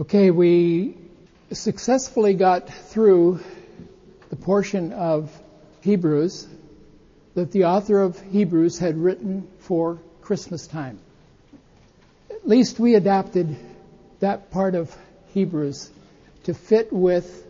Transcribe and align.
Okay, 0.00 0.30
we 0.30 0.96
successfully 1.52 2.32
got 2.32 2.70
through 2.70 3.40
the 4.30 4.36
portion 4.36 4.94
of 4.94 5.30
Hebrews 5.82 6.48
that 7.34 7.52
the 7.52 7.64
author 7.64 8.00
of 8.00 8.18
Hebrews 8.18 8.78
had 8.78 8.96
written 8.96 9.46
for 9.58 9.98
Christmas 10.22 10.66
time. 10.66 11.00
At 12.30 12.48
least 12.48 12.80
we 12.80 12.94
adapted 12.94 13.54
that 14.20 14.50
part 14.50 14.74
of 14.74 14.96
Hebrews 15.34 15.90
to 16.44 16.54
fit 16.54 16.90
with 16.90 17.46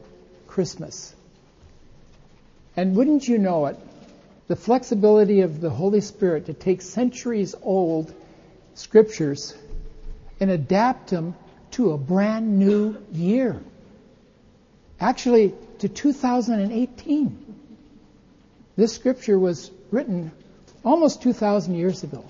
Christmas. 0.49 1.15
And 2.77 2.97
wouldn't 2.97 3.29
you 3.29 3.39
know 3.39 3.67
it, 3.67 3.77
the 4.49 4.57
flexibility 4.57 5.43
of 5.43 5.61
the 5.61 5.71
Holy 5.71 6.01
Spirit 6.01 6.47
to 6.47 6.55
take 6.55 6.83
centuries 6.83 7.55
old 7.63 8.13
scriptures 8.75 9.55
and 10.41 10.51
adapt 10.51 11.11
them 11.11 11.37
to 11.73 11.93
a 11.93 11.99
brand 11.99 12.59
new 12.59 12.97
year. 13.13 13.61
Actually, 14.99 15.55
to 15.79 15.89
2018. 15.89 17.55
This 18.77 18.95
scripture 18.95 19.39
was 19.39 19.71
written 19.91 20.33
almost 20.85 21.23
2,000 21.23 21.75
years 21.75 22.03
ago. 22.03 22.25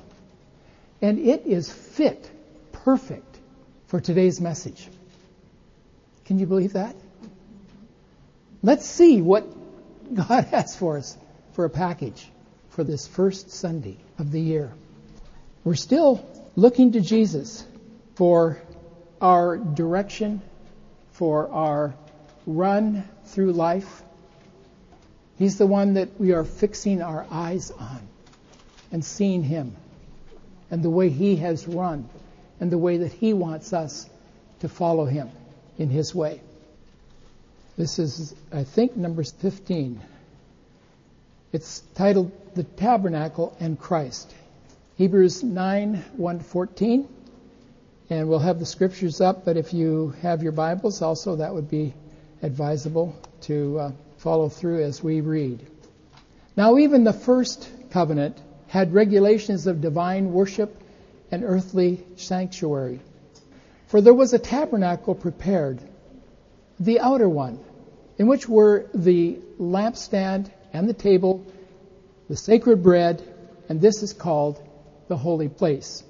And 1.03 1.19
it 1.19 1.47
is 1.47 1.71
fit, 1.71 2.31
perfect 2.73 3.39
for 3.87 4.01
today's 4.01 4.41
message. 4.41 4.89
Can 6.27 6.39
you 6.39 6.47
believe 6.47 6.75
that? 6.75 6.95
Let's 8.63 8.87
see 8.87 9.23
what 9.23 9.47
God 10.15 10.45
has 10.51 10.77
for 10.77 10.99
us 10.99 11.17
for 11.53 11.65
a 11.65 11.71
package 11.71 12.29
for 12.71 12.85
this 12.85 13.07
first 13.07 13.51
Sunday 13.51 13.97
of 14.19 14.31
the 14.31 14.41
year. 14.41 14.73
We're 15.65 15.75
still 15.75 16.25
looking 16.57 16.93
to 16.93 17.01
Jesus 17.01 17.67
for 18.15 18.61
our 19.21 19.57
direction, 19.57 20.43
for 21.13 21.51
our 21.51 21.95
run 22.47 23.07
through 23.27 23.53
life. 23.53 24.03
He's 25.39 25.59
the 25.59 25.67
one 25.67 25.95
that 25.95 26.19
we 26.19 26.33
are 26.33 26.45
fixing 26.45 27.03
our 27.03 27.27
eyes 27.31 27.71
on 27.71 28.01
and 28.93 29.05
seeing 29.05 29.43
Him 29.43 29.77
and 30.71 30.83
the 30.83 30.91
way 30.91 31.09
He 31.09 31.37
has 31.37 31.67
run 31.67 32.09
and 32.59 32.71
the 32.71 32.79
way 32.79 32.99
that 32.99 33.13
He 33.13 33.33
wants 33.33 33.73
us 33.73 34.09
to 34.61 34.69
follow 34.69 35.05
Him 35.05 35.31
in 35.79 35.91
His 35.91 36.15
way. 36.15 36.41
This 37.77 37.99
is, 37.99 38.35
I 38.53 38.65
think, 38.65 38.97
number 38.97 39.23
15. 39.23 40.01
It's 41.53 41.81
titled 41.95 42.33
The 42.55 42.65
Tabernacle 42.65 43.57
and 43.59 43.79
Christ. 43.79 44.33
Hebrews 44.97 45.43
9 45.43 46.05
1 46.17 46.41
14. 46.41 47.09
And 48.11 48.29
we'll 48.29 48.41
have 48.41 48.59
the 48.59 48.67
scriptures 48.67 49.21
up, 49.21 49.45
but 49.45 49.57
if 49.57 49.73
you 49.73 50.13
have 50.21 50.43
your 50.43 50.51
Bibles 50.51 51.01
also, 51.01 51.37
that 51.37 51.55
would 51.55 51.71
be 51.71 51.95
advisable 52.43 53.15
to 53.43 53.79
uh, 53.79 53.93
follow 54.19 54.49
through 54.49 54.83
as 54.83 55.01
we 55.01 55.21
read. 55.21 55.65
Now, 56.57 56.79
even 56.79 57.05
the 57.05 57.13
first 57.13 57.71
covenant 57.91 58.37
had 58.67 58.93
regulations 58.93 59.69
of 59.69 59.81
divine 59.81 60.33
worship 60.33 60.77
and 61.31 61.45
earthly 61.45 62.05
sanctuary. 62.17 62.99
For 63.87 64.01
there 64.01 64.13
was 64.13 64.33
a 64.33 64.41
tabernacle 64.41 65.15
prepared, 65.15 65.81
the 66.81 66.99
outer 66.99 67.29
one, 67.29 67.61
in 68.19 68.27
which 68.27 68.49
were 68.49 68.87
the 68.93 69.39
lampstand 69.61 70.51
and 70.73 70.89
the 70.89 70.95
table, 70.95 71.47
the 72.29 72.37
sacred 72.37 72.83
bread, 72.83 73.23
and 73.69 73.81
this 73.81 74.03
is 74.03 74.13
called 74.13 74.61
the 75.07 75.17
holy 75.17 75.49
place. 75.49 76.03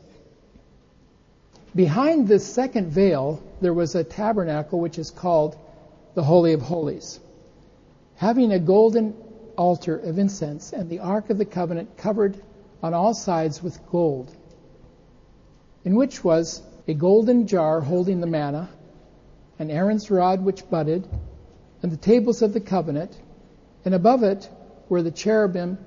Behind 1.74 2.26
this 2.26 2.44
second 2.44 2.88
veil, 2.88 3.40
there 3.60 3.72
was 3.72 3.94
a 3.94 4.02
tabernacle 4.02 4.80
which 4.80 4.98
is 4.98 5.10
called 5.10 5.56
the 6.14 6.24
Holy 6.24 6.52
of 6.52 6.62
Holies, 6.62 7.20
having 8.16 8.50
a 8.50 8.58
golden 8.58 9.14
altar 9.56 9.96
of 9.96 10.18
incense 10.18 10.72
and 10.72 10.90
the 10.90 10.98
Ark 10.98 11.30
of 11.30 11.38
the 11.38 11.44
Covenant 11.44 11.96
covered 11.96 12.36
on 12.82 12.92
all 12.92 13.14
sides 13.14 13.62
with 13.62 13.78
gold, 13.90 14.34
in 15.84 15.94
which 15.94 16.24
was 16.24 16.60
a 16.88 16.94
golden 16.94 17.46
jar 17.46 17.80
holding 17.80 18.20
the 18.20 18.26
manna, 18.26 18.68
and 19.58 19.70
Aaron's 19.70 20.10
rod 20.10 20.44
which 20.44 20.68
budded, 20.68 21.06
and 21.82 21.92
the 21.92 21.96
tables 21.96 22.42
of 22.42 22.52
the 22.52 22.60
covenant, 22.60 23.16
and 23.84 23.94
above 23.94 24.24
it 24.24 24.48
were 24.88 25.02
the 25.02 25.10
cherubim 25.12 25.78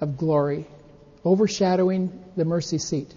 of 0.00 0.16
glory, 0.16 0.66
overshadowing 1.24 2.10
the 2.36 2.46
mercy 2.46 2.78
seat. 2.78 3.14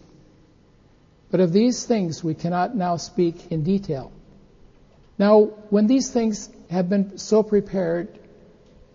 But 1.31 1.39
of 1.39 1.53
these 1.53 1.85
things 1.85 2.23
we 2.23 2.33
cannot 2.33 2.75
now 2.75 2.97
speak 2.97 3.51
in 3.51 3.63
detail. 3.63 4.11
Now, 5.17 5.45
when 5.69 5.87
these 5.87 6.09
things 6.11 6.49
have 6.69 6.89
been 6.89 7.17
so 7.17 7.41
prepared, 7.41 8.19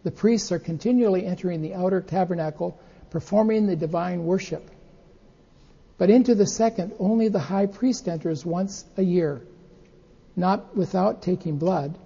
the 0.03 0.11
priests 0.11 0.53
are 0.53 0.59
continually 0.59 1.25
entering 1.25 1.63
the 1.63 1.75
outer 1.75 2.01
tabernacle, 2.03 2.79
performing 3.11 3.67
the 3.67 3.77
divine 3.77 4.25
worship. 4.25 4.71
But 5.99 6.11
into 6.11 6.35
the 6.35 6.47
second, 6.47 6.93
only 6.99 7.29
the 7.29 7.39
high 7.39 7.67
priest 7.67 8.07
enters 8.07 8.45
once 8.45 8.85
a 8.99 9.03
year, 9.03 9.41
not 10.37 10.77
without 10.77 11.23
taking 11.23 11.57
blood, 11.57 11.97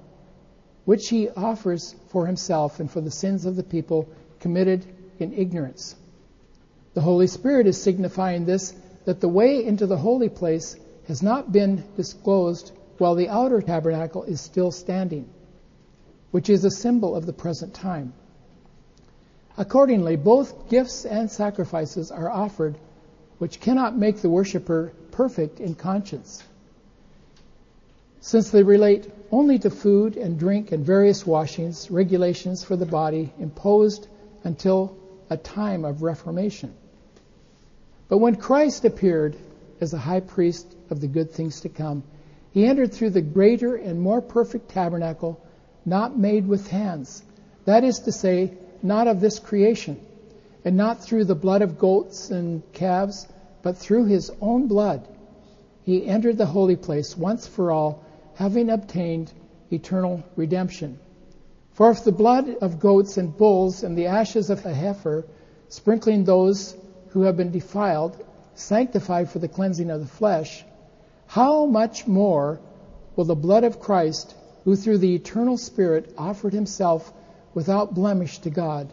which 0.85 1.09
he 1.09 1.29
offers 1.31 1.97
for 2.09 2.27
himself 2.27 2.79
and 2.79 2.89
for 2.91 3.01
the 3.01 3.11
sins 3.11 3.47
of 3.47 3.57
the 3.57 3.65
people 3.65 4.09
committed 4.39 4.87
in 5.19 5.33
ignorance. 5.33 5.97
The 6.95 7.01
Holy 7.01 7.27
Spirit 7.27 7.67
is 7.67 7.81
signifying 7.81 8.45
this 8.45 8.75
that 9.05 9.21
the 9.21 9.29
way 9.29 9.65
into 9.65 9.87
the 9.87 9.97
holy 9.97 10.29
place 10.29 10.77
has 11.09 11.23
not 11.23 11.53
been 11.53 11.85
disclosed 11.97 12.73
while 12.99 13.15
the 13.15 13.29
outer 13.29 13.63
tabernacle 13.63 14.25
is 14.25 14.41
still 14.41 14.71
standing, 14.71 15.29
which 16.31 16.51
is 16.51 16.65
a 16.65 16.71
symbol 16.71 17.17
of 17.17 17.27
the 17.27 17.33
present 17.33 17.73
time. 17.73 18.13
Accordingly, 19.57 20.17
both 20.17 20.69
gifts 20.69 21.05
and 21.05 21.31
sacrifices 21.31 22.11
are 22.11 22.31
offered, 22.31 22.77
which 23.39 23.61
cannot 23.61 23.97
make 23.97 24.19
the 24.19 24.31
worshiper 24.31 24.93
perfect 25.11 25.61
in 25.61 25.75
conscience, 25.75 26.43
since 28.21 28.51
they 28.51 28.63
relate 28.63 29.11
only 29.33 29.59
to 29.59 29.71
food 29.71 30.17
and 30.17 30.39
drink 30.39 30.73
and 30.73 30.85
various 30.85 31.27
washings, 31.27 31.91
regulations 31.91 32.63
for 32.63 32.77
the 32.77 32.87
body 32.87 33.33
imposed 33.39 34.09
until 34.45 34.97
a 35.31 35.37
time 35.37 35.85
of 35.85 36.03
reformation. 36.03 36.75
But 38.11 38.19
when 38.19 38.35
Christ 38.35 38.85
appeared 38.85 39.37
as 39.81 39.93
the 39.93 39.99
high 39.99 40.19
priest 40.19 40.67
of 40.91 41.01
the 41.01 41.07
good 41.07 41.31
things 41.31 41.61
to 41.61 41.69
come, 41.69 42.03
he 42.51 42.67
entered 42.67 42.93
through 42.93 43.11
the 43.11 43.23
greater 43.23 43.77
and 43.77 44.01
more 44.01 44.21
perfect 44.21 44.69
tabernacle, 44.69 45.39
not 45.87 46.19
made 46.19 46.49
with 46.49 46.67
hands. 46.67 47.23
That 47.67 47.85
is 47.85 48.01
to 48.01 48.11
say, 48.11 48.53
not 48.83 49.07
of 49.07 49.21
this 49.21 49.39
creation, 49.39 49.97
and 50.65 50.77
not 50.77 51.01
through 51.01 51.27
the 51.27 51.37
blood 51.37 51.63
of 51.63 51.79
goats 51.79 52.33
and 52.33 52.65
calves, 52.73 53.29
but 53.63 53.77
through 53.79 54.07
his 54.07 54.33
own 54.41 54.67
blood. 54.67 55.07
He 55.85 56.05
entered 56.05 56.37
the 56.37 56.47
holy 56.47 56.75
place 56.77 57.17
once 57.17 57.47
for 57.47 57.71
all, 57.71 58.03
having 58.35 58.71
obtained 58.71 59.33
eternal 59.71 60.25
redemption. 60.35 60.99
For 61.75 61.93
if 61.93 62.03
the 62.03 62.11
blood 62.11 62.57
of 62.61 62.81
goats 62.81 63.19
and 63.19 63.37
bulls 63.37 63.85
and 63.85 63.97
the 63.97 64.07
ashes 64.07 64.51
of 64.51 64.67
a 64.67 64.75
heifer, 64.75 65.27
sprinkling 65.69 66.25
those 66.25 66.75
who 67.11 67.23
have 67.23 67.37
been 67.37 67.51
defiled, 67.51 68.25
sanctified 68.55 69.31
for 69.31 69.39
the 69.39 69.49
cleansing 69.49 69.91
of 69.91 70.01
the 70.01 70.07
flesh, 70.07 70.65
how 71.27 71.67
much 71.67 72.07
more 72.07 72.61
will 73.17 73.25
the 73.25 73.35
blood 73.35 73.65
of 73.65 73.81
Christ, 73.81 74.35
who 74.65 74.77
through 74.77 74.99
the 74.99 75.15
eternal 75.15 75.57
Spirit 75.57 76.15
offered 76.17 76.53
himself 76.53 77.13
without 77.55 77.95
blemish 77.95 78.39
to 78.41 78.51
God, 78.51 78.93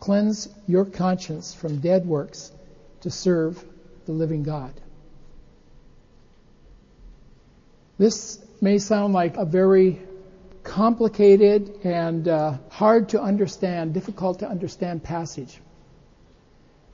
cleanse 0.00 0.48
your 0.66 0.84
conscience 0.84 1.54
from 1.54 1.80
dead 1.80 2.06
works 2.06 2.52
to 3.00 3.10
serve 3.10 3.64
the 4.06 4.12
living 4.12 4.42
God? 4.42 4.72
This 7.96 8.38
may 8.60 8.78
sound 8.78 9.14
like 9.14 9.36
a 9.36 9.44
very 9.44 10.00
complicated 10.64 11.80
and 11.84 12.26
uh, 12.26 12.56
hard 12.70 13.10
to 13.10 13.20
understand, 13.20 13.94
difficult 13.94 14.40
to 14.40 14.48
understand 14.48 15.04
passage. 15.04 15.60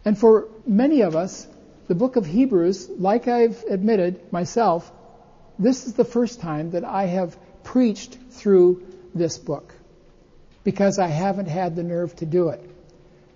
And 0.05 0.19
for 0.19 0.49
many 0.67 1.03
of 1.03 1.15
us, 1.17 1.47
the 1.89 1.95
book 1.95 2.17
of 2.17 2.27
Hebrews, 2.27 2.89
like 2.89 3.29
I've 3.29 3.63
admitted 3.69 4.33
myself, 4.33 4.91
this 5.59 5.87
is 5.87 5.95
the 5.95 6.05
first 6.05 6.41
time 6.41 6.71
that 6.71 6.85
I 6.85 7.07
have 7.07 7.37
preached 7.65 8.17
through 8.31 8.87
this 9.15 9.39
book 9.39 9.75
because 10.65 10.99
I 10.99 11.09
haven't 11.09 11.49
had 11.49 11.77
the 11.77 11.83
nerve 11.83 12.15
to 12.17 12.27
do 12.27 12.49
it. 12.49 12.63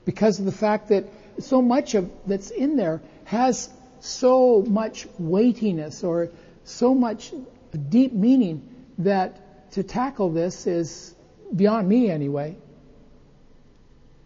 Because 0.05 0.38
of 0.38 0.44
the 0.44 0.52
fact 0.52 0.88
that 0.88 1.05
so 1.38 1.61
much 1.61 1.94
of 1.94 2.11
that's 2.26 2.50
in 2.50 2.76
there 2.76 3.02
has 3.25 3.69
so 4.00 4.62
much 4.62 5.06
weightiness 5.19 6.05
or 6.05 6.31
so 6.64 6.94
much 6.94 7.32
deep 7.88 8.12
meaning 8.12 8.69
that 8.99 9.72
to 9.72 9.82
tackle 9.82 10.31
this 10.31 10.67
is 10.67 11.14
beyond 11.55 11.88
me 11.88 12.10
anyway. 12.10 12.56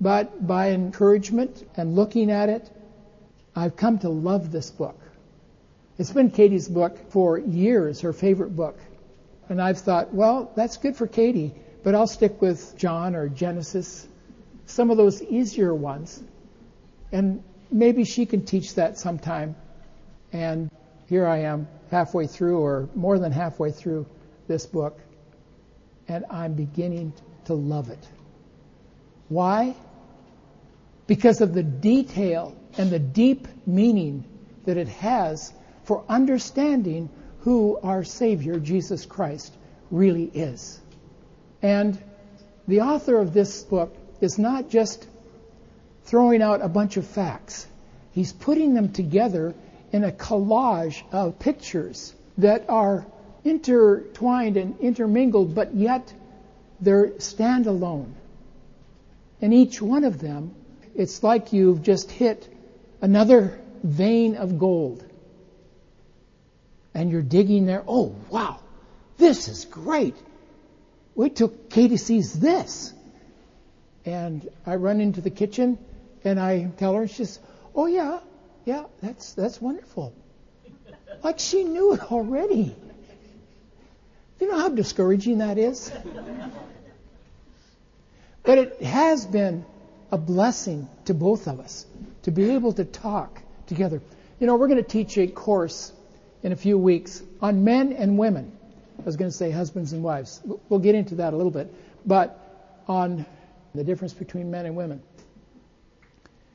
But 0.00 0.46
by 0.46 0.70
encouragement 0.70 1.68
and 1.76 1.94
looking 1.96 2.30
at 2.30 2.48
it, 2.48 2.70
I've 3.54 3.76
come 3.76 3.98
to 4.00 4.08
love 4.08 4.52
this 4.52 4.70
book. 4.70 4.98
It's 5.98 6.12
been 6.12 6.30
Katie's 6.30 6.68
book 6.68 7.10
for 7.10 7.38
years, 7.38 8.02
her 8.02 8.12
favorite 8.12 8.54
book. 8.54 8.78
And 9.48 9.60
I've 9.60 9.78
thought, 9.78 10.14
well, 10.14 10.52
that's 10.54 10.76
good 10.76 10.96
for 10.96 11.06
Katie, 11.06 11.54
but 11.82 11.94
I'll 11.94 12.06
stick 12.06 12.40
with 12.40 12.76
John 12.76 13.16
or 13.16 13.28
Genesis, 13.28 14.06
some 14.66 14.90
of 14.90 14.96
those 14.96 15.22
easier 15.22 15.74
ones. 15.74 16.22
And 17.10 17.42
maybe 17.70 18.04
she 18.04 18.26
can 18.26 18.44
teach 18.44 18.74
that 18.76 18.98
sometime. 18.98 19.56
And 20.32 20.70
here 21.08 21.26
I 21.26 21.38
am, 21.38 21.66
halfway 21.90 22.26
through, 22.26 22.58
or 22.60 22.88
more 22.94 23.18
than 23.18 23.32
halfway 23.32 23.72
through 23.72 24.06
this 24.46 24.66
book, 24.66 24.98
and 26.06 26.24
I'm 26.30 26.54
beginning 26.54 27.12
to 27.46 27.54
love 27.54 27.90
it. 27.90 28.06
Why? 29.28 29.74
Because 31.08 31.40
of 31.40 31.54
the 31.54 31.64
detail 31.64 32.54
and 32.76 32.90
the 32.90 32.98
deep 33.00 33.48
meaning 33.66 34.24
that 34.66 34.76
it 34.76 34.88
has 34.88 35.52
for 35.84 36.04
understanding 36.08 37.08
who 37.40 37.78
our 37.82 38.04
Savior, 38.04 38.60
Jesus 38.60 39.06
Christ, 39.06 39.52
really 39.90 40.24
is. 40.26 40.78
And 41.62 41.98
the 42.68 42.82
author 42.82 43.18
of 43.18 43.32
this 43.32 43.62
book 43.62 43.96
is 44.20 44.38
not 44.38 44.68
just 44.68 45.06
throwing 46.04 46.42
out 46.42 46.60
a 46.62 46.68
bunch 46.68 46.98
of 46.98 47.06
facts. 47.06 47.66
He's 48.12 48.32
putting 48.32 48.74
them 48.74 48.92
together 48.92 49.54
in 49.92 50.04
a 50.04 50.12
collage 50.12 51.02
of 51.10 51.38
pictures 51.38 52.14
that 52.36 52.68
are 52.68 53.06
intertwined 53.44 54.58
and 54.58 54.78
intermingled, 54.80 55.54
but 55.54 55.74
yet 55.74 56.12
they're 56.80 57.08
standalone. 57.12 58.12
And 59.40 59.54
each 59.54 59.80
one 59.80 60.04
of 60.04 60.20
them, 60.20 60.54
it's 60.98 61.22
like 61.22 61.52
you've 61.52 61.82
just 61.82 62.10
hit 62.10 62.46
another 63.00 63.58
vein 63.84 64.36
of 64.36 64.58
gold. 64.58 65.04
And 66.92 67.10
you're 67.10 67.22
digging 67.22 67.66
there. 67.66 67.84
Oh, 67.86 68.16
wow. 68.28 68.58
This 69.16 69.46
is 69.46 69.64
great. 69.64 70.16
Wait 71.14 71.36
till 71.36 71.50
Katie 71.70 71.96
sees 71.96 72.32
this. 72.32 72.92
And 74.04 74.48
I 74.66 74.74
run 74.74 75.00
into 75.00 75.20
the 75.20 75.30
kitchen 75.30 75.78
and 76.24 76.40
I 76.40 76.64
tell 76.76 76.94
her, 76.94 77.02
and 77.02 77.10
she 77.10 77.24
says, 77.24 77.38
Oh, 77.76 77.86
yeah, 77.86 78.18
yeah, 78.64 78.84
that's, 79.00 79.34
that's 79.34 79.62
wonderful. 79.62 80.12
Like 81.22 81.38
she 81.38 81.62
knew 81.62 81.94
it 81.94 82.10
already. 82.10 82.74
You 84.40 84.48
know 84.48 84.58
how 84.58 84.68
discouraging 84.68 85.38
that 85.38 85.58
is? 85.58 85.92
But 88.42 88.58
it 88.58 88.82
has 88.82 89.26
been 89.26 89.64
a 90.10 90.18
blessing 90.18 90.88
to 91.04 91.14
both 91.14 91.46
of 91.48 91.60
us 91.60 91.86
to 92.22 92.30
be 92.30 92.50
able 92.50 92.72
to 92.72 92.84
talk 92.84 93.40
together. 93.66 94.00
You 94.40 94.46
know, 94.46 94.56
we're 94.56 94.68
going 94.68 94.82
to 94.82 94.88
teach 94.88 95.18
a 95.18 95.26
course 95.26 95.92
in 96.42 96.52
a 96.52 96.56
few 96.56 96.78
weeks 96.78 97.22
on 97.40 97.64
men 97.64 97.92
and 97.92 98.18
women. 98.18 98.56
I 98.98 99.02
was 99.02 99.16
going 99.16 99.30
to 99.30 99.36
say 99.36 99.50
husbands 99.50 99.92
and 99.92 100.02
wives. 100.02 100.40
We'll 100.68 100.80
get 100.80 100.94
into 100.94 101.16
that 101.16 101.32
a 101.32 101.36
little 101.36 101.52
bit. 101.52 101.72
But 102.06 102.38
on 102.86 103.26
the 103.74 103.84
difference 103.84 104.12
between 104.14 104.50
men 104.50 104.66
and 104.66 104.76
women. 104.76 105.02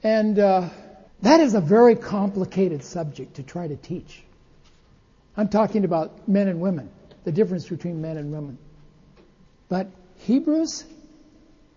And 0.02 0.38
uh, 0.38 0.70
that 1.22 1.40
is 1.40 1.54
a 1.54 1.62
very 1.62 1.96
complicated 1.96 2.84
subject 2.84 3.36
to 3.36 3.44
try 3.44 3.68
to 3.68 3.76
teach. 3.76 4.24
I'm 5.38 5.50
talking 5.50 5.86
about 5.86 6.28
men 6.28 6.48
and 6.48 6.60
women, 6.60 6.90
the 7.24 7.32
difference 7.32 7.68
between 7.68 8.02
men 8.02 8.18
and 8.18 8.32
women. 8.32 8.58
But 9.70 9.88
Hebrews 10.18 10.84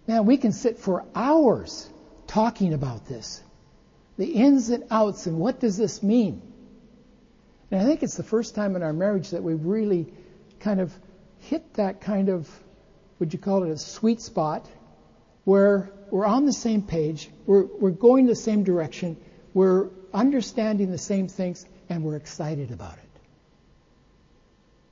Man, 0.07 0.25
we 0.27 0.37
can 0.37 0.53
sit 0.53 0.79
for 0.79 1.05
hours 1.15 1.89
talking 2.27 2.75
about 2.75 3.07
this. 3.07 3.43
The 4.19 4.27
ins 4.27 4.71
and 4.71 4.85
outs 4.91 5.27
and 5.27 5.39
what 5.39 5.61
does 5.61 5.77
this 5.77 6.03
mean? 6.03 6.41
And 7.71 7.81
I 7.81 7.85
think 7.85 8.03
it's 8.03 8.17
the 8.17 8.23
first 8.23 8.55
time 8.55 8.77
in 8.77 8.83
our 8.83 8.93
marriage 8.93 9.31
that 9.31 9.43
we've 9.43 9.65
really 9.65 10.07
kind 10.61 10.81
of 10.81 10.93
hit 11.41 11.75
that 11.75 12.01
kind 12.01 12.29
of, 12.29 12.49
would 13.19 13.33
you 13.33 13.39
call 13.39 13.65
it 13.65 13.71
a 13.71 13.79
sweet 13.79 14.21
spot, 14.21 14.69
where 15.45 15.91
we're 16.11 16.27
on 16.27 16.47
the 16.47 16.53
same 16.53 16.83
page, 16.83 17.29
we're, 17.45 17.65
we're 17.65 17.91
going 17.91 18.27
the 18.27 18.37
same 18.37 18.63
direction, 18.63 19.17
we're 19.55 19.89
understanding 20.15 20.91
the 20.91 20.99
same 20.99 21.29
things, 21.29 21.67
and 21.89 22.05
we're 22.05 22.17
excited 22.17 22.71
about 22.71 22.95
it. 22.95 23.21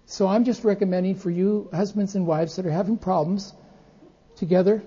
So 0.06 0.26
I'm 0.26 0.44
just 0.44 0.64
recommending 0.64 1.14
for 1.14 1.30
you 1.30 1.68
husbands 1.72 2.14
and 2.14 2.26
wives 2.26 2.56
that 2.56 2.66
are 2.66 2.70
having 2.70 2.98
problems 2.98 3.52
together, 4.36 4.82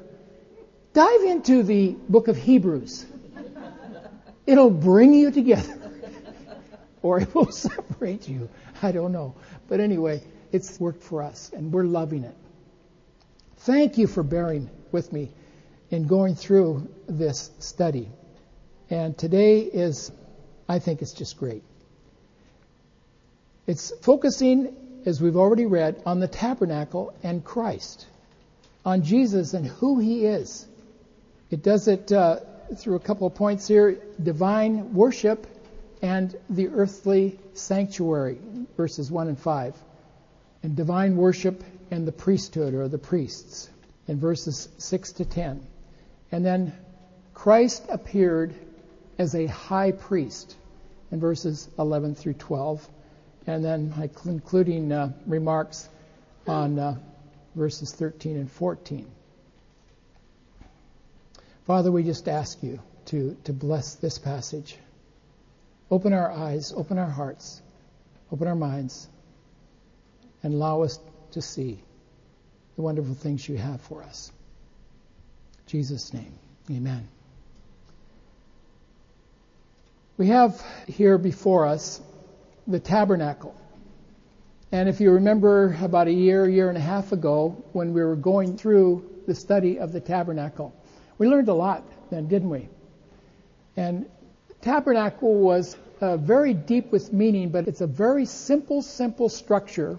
Dive 0.97 1.21
into 1.25 1.61
the 1.61 1.95
book 2.09 2.27
of 2.27 2.37
Hebrews. 2.37 3.05
It'll 4.47 4.71
bring 4.71 5.13
you 5.13 5.29
together. 5.29 5.77
or 7.03 7.19
it 7.19 7.35
will 7.35 7.51
separate 7.67 8.27
you. 8.27 8.49
I 8.81 8.91
don't 8.93 9.11
know. 9.11 9.35
But 9.67 9.79
anyway, 9.79 10.23
it's 10.51 10.79
worked 10.79 11.03
for 11.03 11.21
us, 11.21 11.51
and 11.53 11.71
we're 11.71 11.83
loving 11.83 12.23
it. 12.23 12.33
Thank 13.57 13.99
you 13.99 14.07
for 14.07 14.23
bearing 14.23 14.71
with 14.91 15.13
me 15.13 15.29
in 15.91 16.07
going 16.07 16.33
through 16.33 16.91
this 17.07 17.51
study. 17.59 18.09
And 18.89 19.15
today 19.15 19.59
is, 19.59 20.11
I 20.67 20.79
think 20.79 21.03
it's 21.03 21.13
just 21.13 21.37
great. 21.37 21.61
It's 23.67 23.93
focusing, 24.01 24.75
as 25.05 25.21
we've 25.21 25.37
already 25.37 25.67
read, 25.67 26.01
on 26.07 26.19
the 26.19 26.27
tabernacle 26.27 27.13
and 27.21 27.45
Christ, 27.45 28.07
on 28.83 29.03
Jesus 29.03 29.53
and 29.53 29.67
who 29.67 29.99
he 29.99 30.25
is. 30.25 30.65
It 31.49 31.63
does 31.63 31.87
it 31.87 32.11
uh, 32.11 32.39
through 32.75 32.95
a 32.95 32.99
couple 32.99 33.27
of 33.27 33.35
points 33.35 33.67
here 33.67 33.97
divine 34.21 34.93
worship 34.93 35.47
and 36.01 36.35
the 36.49 36.67
earthly 36.67 37.39
sanctuary, 37.53 38.37
verses 38.75 39.09
1 39.09 39.29
and 39.29 39.39
5. 39.39 39.75
And 40.63 40.75
divine 40.75 41.15
worship 41.15 41.63
and 41.89 42.07
the 42.07 42.11
priesthood 42.11 42.73
or 42.73 42.87
the 42.87 42.97
priests 42.97 43.69
in 44.07 44.19
verses 44.19 44.69
6 44.77 45.13
to 45.13 45.25
10. 45.25 45.65
And 46.31 46.45
then 46.45 46.73
Christ 47.33 47.85
appeared 47.89 48.53
as 49.17 49.33
a 49.33 49.47
high 49.47 49.91
priest 49.91 50.55
in 51.11 51.19
verses 51.19 51.69
11 51.79 52.15
through 52.15 52.33
12. 52.33 52.87
And 53.47 53.63
then 53.63 53.93
my 53.97 54.07
concluding 54.07 54.91
uh, 54.91 55.13
remarks 55.25 55.87
on 56.45 56.77
uh, 56.77 56.97
verses 57.55 57.93
13 57.93 58.35
and 58.35 58.51
14. 58.51 59.07
Father, 61.67 61.91
we 61.91 62.03
just 62.03 62.29
ask 62.29 62.63
you 62.63 62.79
to, 63.07 63.35
to 63.43 63.51
bless 63.51 63.95
this 63.95 64.17
passage. 64.17 64.77
Open 65.91 66.13
our 66.13 66.31
eyes, 66.31 66.73
open 66.73 66.97
our 66.97 67.09
hearts, 67.09 67.61
open 68.31 68.47
our 68.47 68.55
minds, 68.55 69.05
and 70.43 70.53
allow 70.53 70.83
us 70.83 70.97
to 71.31 71.41
see 71.41 71.83
the 72.77 72.81
wonderful 72.81 73.15
things 73.15 73.47
you 73.49 73.57
have 73.57 73.81
for 73.81 74.01
us. 74.01 74.31
In 75.59 75.71
Jesus' 75.71 76.13
name, 76.13 76.31
amen. 76.71 77.05
We 80.17 80.27
have 80.27 80.63
here 80.87 81.17
before 81.17 81.65
us 81.65 81.99
the 82.65 82.79
tabernacle. 82.79 83.55
And 84.71 84.87
if 84.87 85.01
you 85.01 85.11
remember 85.11 85.77
about 85.81 86.07
a 86.07 86.13
year, 86.13 86.47
year 86.47 86.69
and 86.69 86.77
a 86.77 86.81
half 86.81 87.11
ago, 87.11 87.61
when 87.73 87.93
we 87.93 88.01
were 88.01 88.15
going 88.15 88.57
through 88.57 89.23
the 89.27 89.35
study 89.35 89.79
of 89.79 89.91
the 89.91 89.99
tabernacle, 89.99 90.73
we 91.17 91.27
learned 91.27 91.49
a 91.49 91.53
lot 91.53 91.83
then, 92.09 92.27
didn't 92.27 92.49
we? 92.49 92.69
And 93.75 94.05
tabernacle 94.61 95.35
was 95.35 95.77
uh, 96.01 96.17
very 96.17 96.53
deep 96.53 96.91
with 96.91 97.11
meaning, 97.13 97.49
but 97.49 97.67
it's 97.67 97.81
a 97.81 97.87
very 97.87 98.25
simple, 98.25 98.81
simple 98.81 99.29
structure, 99.29 99.97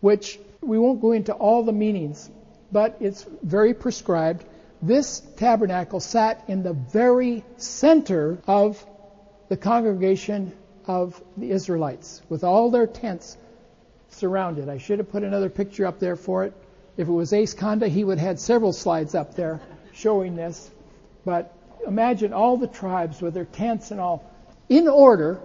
which 0.00 0.38
we 0.60 0.78
won't 0.78 1.00
go 1.00 1.12
into 1.12 1.32
all 1.32 1.64
the 1.64 1.72
meanings, 1.72 2.30
but 2.70 2.96
it's 3.00 3.24
very 3.42 3.74
prescribed. 3.74 4.44
This 4.82 5.20
tabernacle 5.36 6.00
sat 6.00 6.44
in 6.48 6.62
the 6.62 6.72
very 6.72 7.44
center 7.56 8.38
of 8.46 8.84
the 9.48 9.56
congregation 9.56 10.52
of 10.86 11.20
the 11.36 11.50
Israelites, 11.50 12.22
with 12.28 12.44
all 12.44 12.70
their 12.70 12.86
tents 12.86 13.36
surrounded. 14.10 14.68
I 14.68 14.78
should 14.78 14.98
have 14.98 15.10
put 15.10 15.22
another 15.24 15.48
picture 15.48 15.86
up 15.86 15.98
there 15.98 16.16
for 16.16 16.44
it. 16.44 16.52
If 16.96 17.08
it 17.08 17.12
was 17.12 17.32
Ace 17.32 17.54
Conda, 17.54 17.88
he 17.88 18.04
would 18.04 18.18
have 18.18 18.28
had 18.28 18.40
several 18.40 18.72
slides 18.72 19.14
up 19.14 19.34
there 19.34 19.60
showing 19.96 20.36
this, 20.36 20.70
but 21.24 21.52
imagine 21.86 22.32
all 22.32 22.56
the 22.56 22.66
tribes 22.66 23.20
with 23.20 23.34
their 23.34 23.44
tents 23.44 23.90
and 23.90 24.00
all 24.00 24.30
in 24.68 24.88
order, 24.88 25.40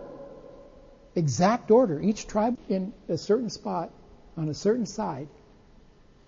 exact 1.16 1.72
order, 1.72 2.00
each 2.02 2.28
tribe 2.28 2.58
in 2.70 2.94
a 3.08 3.18
certain 3.18 3.50
spot 3.50 3.92
on 4.38 4.50
a 4.50 4.54
certain 4.54 4.86
side. 4.86 5.28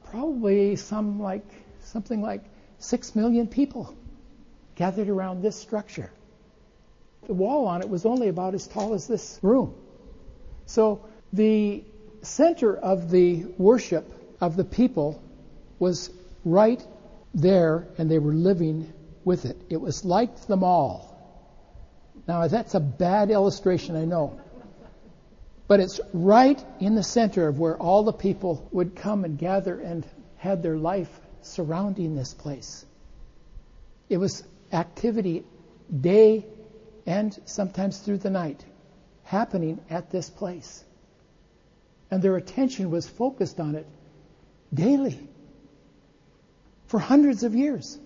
Probably 0.05 0.75
some 0.75 1.21
like 1.21 1.45
something 1.81 2.21
like 2.21 2.43
six 2.79 3.15
million 3.15 3.47
people 3.47 3.95
gathered 4.75 5.09
around 5.09 5.41
this 5.41 5.55
structure. 5.55 6.11
The 7.27 7.33
wall 7.33 7.67
on 7.67 7.81
it 7.81 7.89
was 7.89 8.05
only 8.05 8.27
about 8.27 8.53
as 8.53 8.67
tall 8.67 8.93
as 8.93 9.07
this 9.07 9.39
room. 9.41 9.73
So 10.65 11.05
the 11.31 11.83
center 12.21 12.75
of 12.75 13.09
the 13.09 13.45
worship 13.57 14.05
of 14.39 14.55
the 14.55 14.63
people 14.63 15.21
was 15.79 16.09
right 16.45 16.85
there 17.33 17.87
and 17.97 18.09
they 18.09 18.19
were 18.19 18.33
living 18.33 18.91
with 19.23 19.45
it. 19.45 19.57
It 19.69 19.77
was 19.77 20.05
like 20.05 20.47
the 20.47 20.55
mall. 20.57 21.09
Now, 22.27 22.47
that's 22.47 22.75
a 22.75 22.79
bad 22.79 23.31
illustration, 23.31 23.95
I 23.95 24.05
know. 24.05 24.39
But 25.67 25.79
it's 25.79 25.99
right 26.13 26.63
in 26.79 26.95
the 26.95 27.03
center 27.03 27.47
of 27.47 27.59
where 27.59 27.77
all 27.77 28.03
the 28.03 28.13
people 28.13 28.67
would 28.71 28.95
come 28.95 29.25
and 29.25 29.37
gather 29.37 29.79
and 29.79 30.05
had 30.37 30.61
their 30.61 30.77
life 30.77 31.09
surrounding 31.41 32.15
this 32.15 32.33
place. 32.33 32.85
It 34.09 34.17
was 34.17 34.43
activity 34.71 35.43
day 36.01 36.45
and 37.05 37.37
sometimes 37.45 37.97
through 37.99 38.19
the 38.19 38.29
night 38.29 38.63
happening 39.23 39.79
at 39.89 40.11
this 40.11 40.29
place. 40.29 40.83
And 42.11 42.21
their 42.21 42.35
attention 42.35 42.91
was 42.91 43.07
focused 43.07 43.59
on 43.59 43.75
it 43.75 43.87
daily 44.73 45.29
for 46.93 46.99
hundreds 46.99 47.41
of 47.41 47.55
years. 47.55 47.97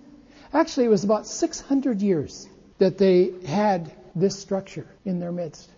Actually, 0.54 0.86
it 0.86 0.90
was 0.90 1.04
about 1.04 1.28
600 1.28 2.02
years 2.02 2.48
that 2.78 2.98
they 2.98 3.34
had 3.46 3.92
this 4.16 4.40
structure 4.40 4.88
in 5.04 5.20
their 5.20 5.34
midst. 5.34 5.70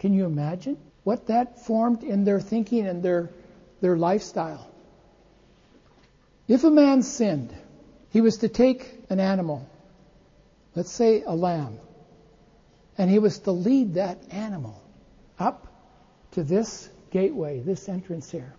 Can 0.00 0.12
you 0.12 0.24
imagine 0.24 0.76
what 1.04 1.28
that 1.28 1.64
formed 1.64 2.02
in 2.02 2.24
their 2.24 2.40
thinking 2.40 2.88
and 2.88 3.04
their, 3.04 3.30
their 3.80 3.96
lifestyle? 3.96 4.68
If 6.48 6.64
a 6.64 6.72
man 6.72 7.04
sinned, 7.04 7.54
he 8.10 8.20
was 8.20 8.38
to 8.38 8.48
take 8.48 8.92
an 9.10 9.20
animal, 9.20 9.64
let's 10.74 10.90
say 10.90 11.22
a 11.22 11.36
lamb, 11.36 11.78
and 12.98 13.08
he 13.08 13.20
was 13.20 13.38
to 13.38 13.52
lead 13.52 13.94
that 13.94 14.18
animal 14.32 14.82
up 15.38 15.68
to 16.32 16.42
this 16.42 16.88
gateway, 17.12 17.60
this 17.60 17.88
entrance 17.88 18.28
here. 18.28 18.52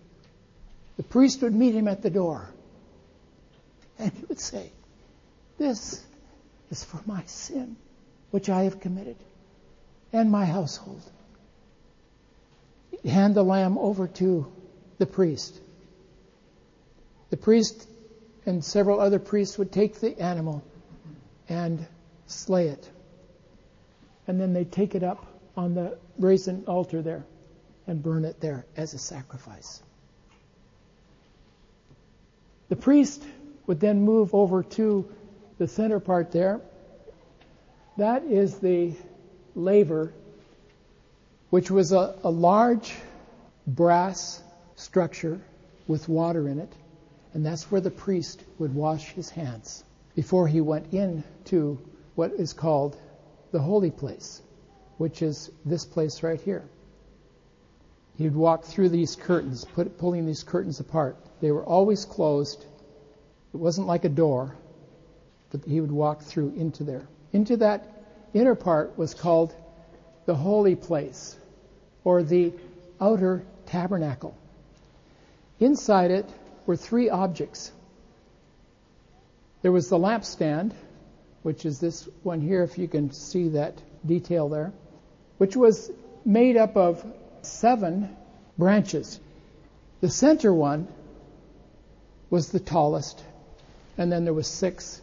The 0.95 1.03
priest 1.03 1.41
would 1.41 1.53
meet 1.53 1.75
him 1.75 1.89
at 1.89 2.01
the 2.01 2.09
door. 2.09 2.54
And 3.97 4.11
he 4.11 4.25
would 4.25 4.39
say, 4.39 4.71
This 5.57 6.03
is 6.69 6.83
for 6.83 6.99
my 7.05 7.23
sin, 7.25 7.75
which 8.31 8.49
I 8.49 8.63
have 8.63 8.79
committed, 8.79 9.17
and 10.11 10.31
my 10.31 10.45
household. 10.45 11.01
Hand 13.03 13.35
the 13.35 13.43
lamb 13.43 13.77
over 13.77 14.07
to 14.07 14.51
the 14.97 15.05
priest. 15.05 15.59
The 17.29 17.37
priest 17.37 17.87
and 18.45 18.63
several 18.63 18.99
other 18.99 19.19
priests 19.19 19.57
would 19.57 19.71
take 19.71 19.99
the 19.99 20.19
animal 20.19 20.63
and 21.49 21.85
slay 22.27 22.67
it. 22.67 22.89
And 24.27 24.39
then 24.39 24.53
they'd 24.53 24.71
take 24.71 24.95
it 24.95 25.03
up 25.03 25.25
on 25.55 25.75
the 25.75 25.97
brazen 26.17 26.65
altar 26.67 27.01
there 27.01 27.25
and 27.87 28.01
burn 28.01 28.25
it 28.25 28.39
there 28.39 28.65
as 28.75 28.93
a 28.93 28.97
sacrifice. 28.97 29.81
The 32.69 32.75
priest 32.75 33.23
would 33.67 33.79
then 33.79 34.01
move 34.01 34.33
over 34.33 34.63
to 34.63 35.07
the 35.57 35.67
center 35.67 35.99
part 35.99 36.31
there. 36.31 36.61
That 37.97 38.23
is 38.23 38.59
the 38.59 38.93
laver, 39.55 40.13
which 41.49 41.71
was 41.71 41.91
a, 41.91 42.15
a 42.23 42.29
large 42.29 42.93
brass 43.65 44.43
structure 44.75 45.39
with 45.87 46.09
water 46.09 46.47
in 46.47 46.59
it, 46.59 46.73
and 47.33 47.45
that's 47.45 47.71
where 47.71 47.81
the 47.81 47.91
priest 47.91 48.43
would 48.59 48.73
wash 48.73 49.11
his 49.13 49.29
hands 49.29 49.83
before 50.15 50.47
he 50.47 50.61
went 50.61 50.93
into 50.93 51.77
what 52.15 52.31
is 52.31 52.53
called 52.53 52.97
the 53.51 53.59
holy 53.59 53.91
place, 53.91 54.41
which 54.97 55.21
is 55.21 55.51
this 55.63 55.85
place 55.85 56.23
right 56.23 56.41
here. 56.41 56.63
He'd 58.17 58.35
walk 58.35 58.63
through 58.63 58.89
these 58.89 59.15
curtains, 59.15 59.65
put, 59.65 59.97
pulling 59.97 60.25
these 60.25 60.43
curtains 60.43 60.79
apart. 60.79 61.17
They 61.41 61.51
were 61.51 61.65
always 61.65 62.05
closed. 62.05 62.65
It 63.55 63.59
wasn't 63.59 63.87
like 63.87 64.03
a 64.03 64.09
door, 64.09 64.53
but 65.49 65.63
he 65.63 65.79
would 65.79 65.89
walk 65.89 66.23
through 66.23 66.55
into 66.57 66.83
there. 66.83 67.07
Into 67.31 67.55
that 67.55 67.87
inner 68.33 68.53
part 68.53 68.97
was 68.97 69.13
called 69.13 69.55
the 70.25 70.35
holy 70.35 70.75
place, 70.75 71.37
or 72.03 72.21
the 72.21 72.51
outer 72.99 73.45
tabernacle. 73.65 74.35
Inside 75.57 76.11
it 76.11 76.29
were 76.65 76.75
three 76.75 77.09
objects. 77.09 77.71
There 79.61 79.71
was 79.71 79.87
the 79.87 79.97
lampstand, 79.97 80.73
which 81.43 81.65
is 81.65 81.79
this 81.79 82.09
one 82.23 82.41
here, 82.41 82.61
if 82.61 82.77
you 82.77 82.89
can 82.89 83.13
see 83.13 83.47
that 83.49 83.81
detail 84.05 84.49
there, 84.49 84.73
which 85.37 85.55
was 85.55 85.89
made 86.25 86.57
up 86.57 86.75
of 86.75 87.05
seven 87.41 88.17
branches. 88.57 89.17
The 90.01 90.09
center 90.09 90.53
one 90.53 90.89
was 92.29 92.49
the 92.49 92.59
tallest, 92.59 93.23
and 93.97 94.11
then 94.11 94.23
there 94.23 94.33
was 94.33 94.47
six 94.47 95.01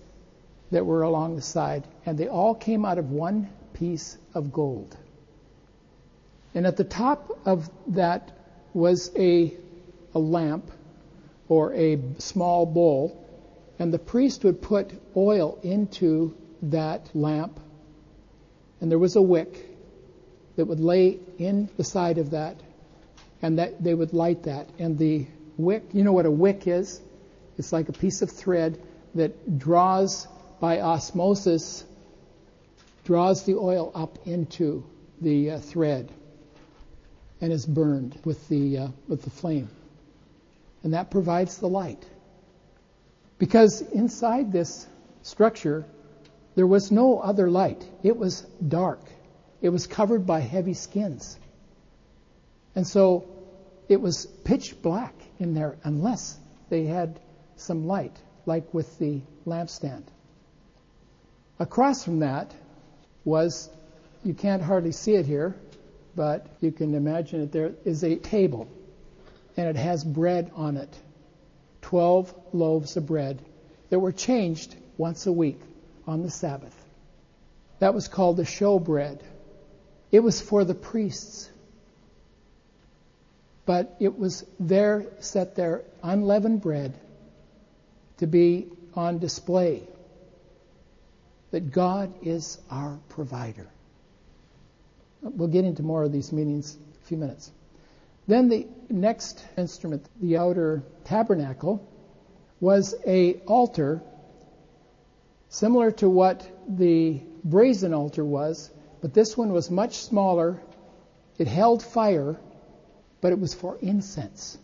that 0.71 0.85
were 0.85 1.03
along 1.03 1.37
the 1.37 1.43
side, 1.43 1.85
and 2.07 2.17
they 2.17 2.29
all 2.29 2.55
came 2.55 2.85
out 2.85 2.99
of 2.99 3.11
one 3.11 3.49
piece 3.75 4.17
of 4.35 4.53
gold. 4.53 4.97
And 6.55 6.67
at 6.67 6.77
the 6.77 6.85
top 6.85 7.39
of 7.45 7.71
that 7.89 8.33
was 8.75 9.11
a, 9.17 9.55
a 10.15 10.19
lamp 10.19 10.71
or 11.49 11.75
a 11.75 11.99
small 12.19 12.67
bowl, 12.67 13.19
and 13.79 13.93
the 13.93 13.99
priest 13.99 14.45
would 14.45 14.63
put 14.63 14.93
oil 15.17 15.59
into 15.63 16.35
that 16.63 17.11
lamp, 17.15 17.59
and 18.81 18.91
there 18.91 18.99
was 18.99 19.17
a 19.17 19.23
wick 19.23 19.69
that 20.57 20.67
would 20.67 20.81
lay 20.81 21.19
in 21.39 21.69
the 21.77 21.85
side 21.85 22.19
of 22.19 22.31
that, 22.31 22.57
and 23.41 23.59
that 23.59 23.83
they 23.83 23.95
would 23.95 24.13
light 24.13 24.45
that. 24.45 24.69
And 24.79 24.99
the 24.99 25.27
wick, 25.57 25.83
you 25.93 26.05
know 26.05 26.13
what 26.13 26.27
a 26.27 26.31
wick 26.31 26.67
is? 26.67 27.01
It's 27.59 27.73
like 27.73 27.89
a 27.89 27.93
piece 27.93 28.23
of 28.23 28.31
thread 28.31 28.81
that 29.15 29.59
draws 29.59 30.27
by 30.61 30.81
osmosis, 30.81 31.85
draws 33.05 33.45
the 33.45 33.57
oil 33.57 33.91
up 33.95 34.27
into 34.27 34.85
the 35.21 35.53
uh, 35.53 35.59
thread, 35.59 36.11
and 37.41 37.53
is 37.53 37.67
burned 37.67 38.19
with 38.25 38.49
the 38.49 38.79
uh, 38.79 38.89
with 39.09 39.23
the 39.23 39.31
flame, 39.31 39.69
and 40.83 40.95
that 40.95 41.11
provides 41.11 41.59
the 41.59 41.69
light. 41.69 42.05
Because 43.39 43.81
inside 43.81 44.53
this 44.53 44.87
structure, 45.23 45.85
there 46.55 46.67
was 46.67 46.93
no 46.93 47.19
other 47.19 47.51
light. 47.51 47.85
It 48.03 48.17
was 48.17 48.43
dark. 48.67 49.01
It 49.61 49.71
was 49.71 49.87
covered 49.87 50.27
by 50.27 50.41
heavy 50.41 50.75
skins. 50.75 51.39
And 52.75 52.87
so 52.87 53.25
it 53.89 54.01
was 54.01 54.27
pitch 54.27 54.81
black 54.83 55.15
in 55.39 55.55
there 55.55 55.77
unless 55.85 56.39
they 56.69 56.85
had 56.85 57.21
some 57.63 57.87
light, 57.87 58.17
like 58.47 58.73
with 58.75 58.99
the 58.99 59.21
lampstand. 59.47 60.05
Across 61.59 62.05
from 62.05 62.21
that 62.21 62.53
was, 63.25 63.71
you 64.25 64.35
can't 64.35 64.63
hardly 64.63 64.93
see 64.93 65.15
it 65.15 65.27
here, 65.27 65.55
but 66.15 66.47
you 66.61 66.73
can 66.73 66.95
imagine 66.95 67.43
it 67.43 67.53
there, 67.53 67.73
is 67.85 68.03
a 68.03 68.17
table. 68.17 68.69
And 69.57 69.69
it 69.69 69.77
has 69.77 70.03
bread 70.03 70.51
on 70.55 70.77
it. 70.77 70.95
Twelve 71.83 72.35
loaves 72.53 72.97
of 72.97 73.07
bread 73.07 73.43
that 73.91 73.99
were 73.99 74.13
changed 74.13 74.75
once 74.97 75.27
a 75.27 75.33
week 75.33 75.61
on 76.07 76.23
the 76.23 76.31
Sabbath. 76.31 76.75
That 77.79 77.95
was 77.95 78.09
called 78.09 78.37
the 78.37 78.45
showbread. 78.45 79.21
It 80.11 80.21
was 80.21 80.41
for 80.41 80.65
the 80.65 80.75
priests. 80.75 81.51
But 83.67 83.97
it 84.01 84.19
was 84.19 84.45
there, 84.59 85.07
set 85.21 85.55
there, 85.55 85.83
unleavened 86.03 86.63
bread 86.63 86.99
to 88.19 88.27
be 88.27 88.69
on 88.95 89.19
display. 89.19 89.83
That 91.51 91.71
God 91.71 92.13
is 92.23 92.59
our 92.71 92.99
provider. 93.11 93.69
We'll 95.21 95.49
get 95.49 95.65
into 95.65 95.83
more 95.83 96.03
of 96.03 96.13
these 96.13 96.33
meanings 96.33 96.75
in 96.75 96.83
a 97.03 97.07
few 97.07 97.17
minutes. 97.17 97.51
Then 98.27 98.49
the 98.49 98.67
next 98.89 99.45
instrument, 99.57 100.07
the 100.21 100.39
outer 100.39 100.83
tabernacle, 101.05 101.87
was 102.61 102.95
a 103.07 103.35
altar 103.47 104.01
similar 105.49 105.91
to 105.91 106.09
what 106.09 106.49
the 106.69 107.21
brazen 107.45 107.93
altar 107.93 108.25
was, 108.25 108.71
but 109.01 109.13
this 109.13 109.37
one 109.37 109.53
was 109.53 109.71
much 109.71 109.97
smaller. 109.97 110.61
It 111.39 111.47
held 111.47 111.83
fire, 111.83 112.37
but 113.21 113.33
it 113.33 113.39
was 113.39 113.53
for 113.53 113.77
incense. 113.83 114.57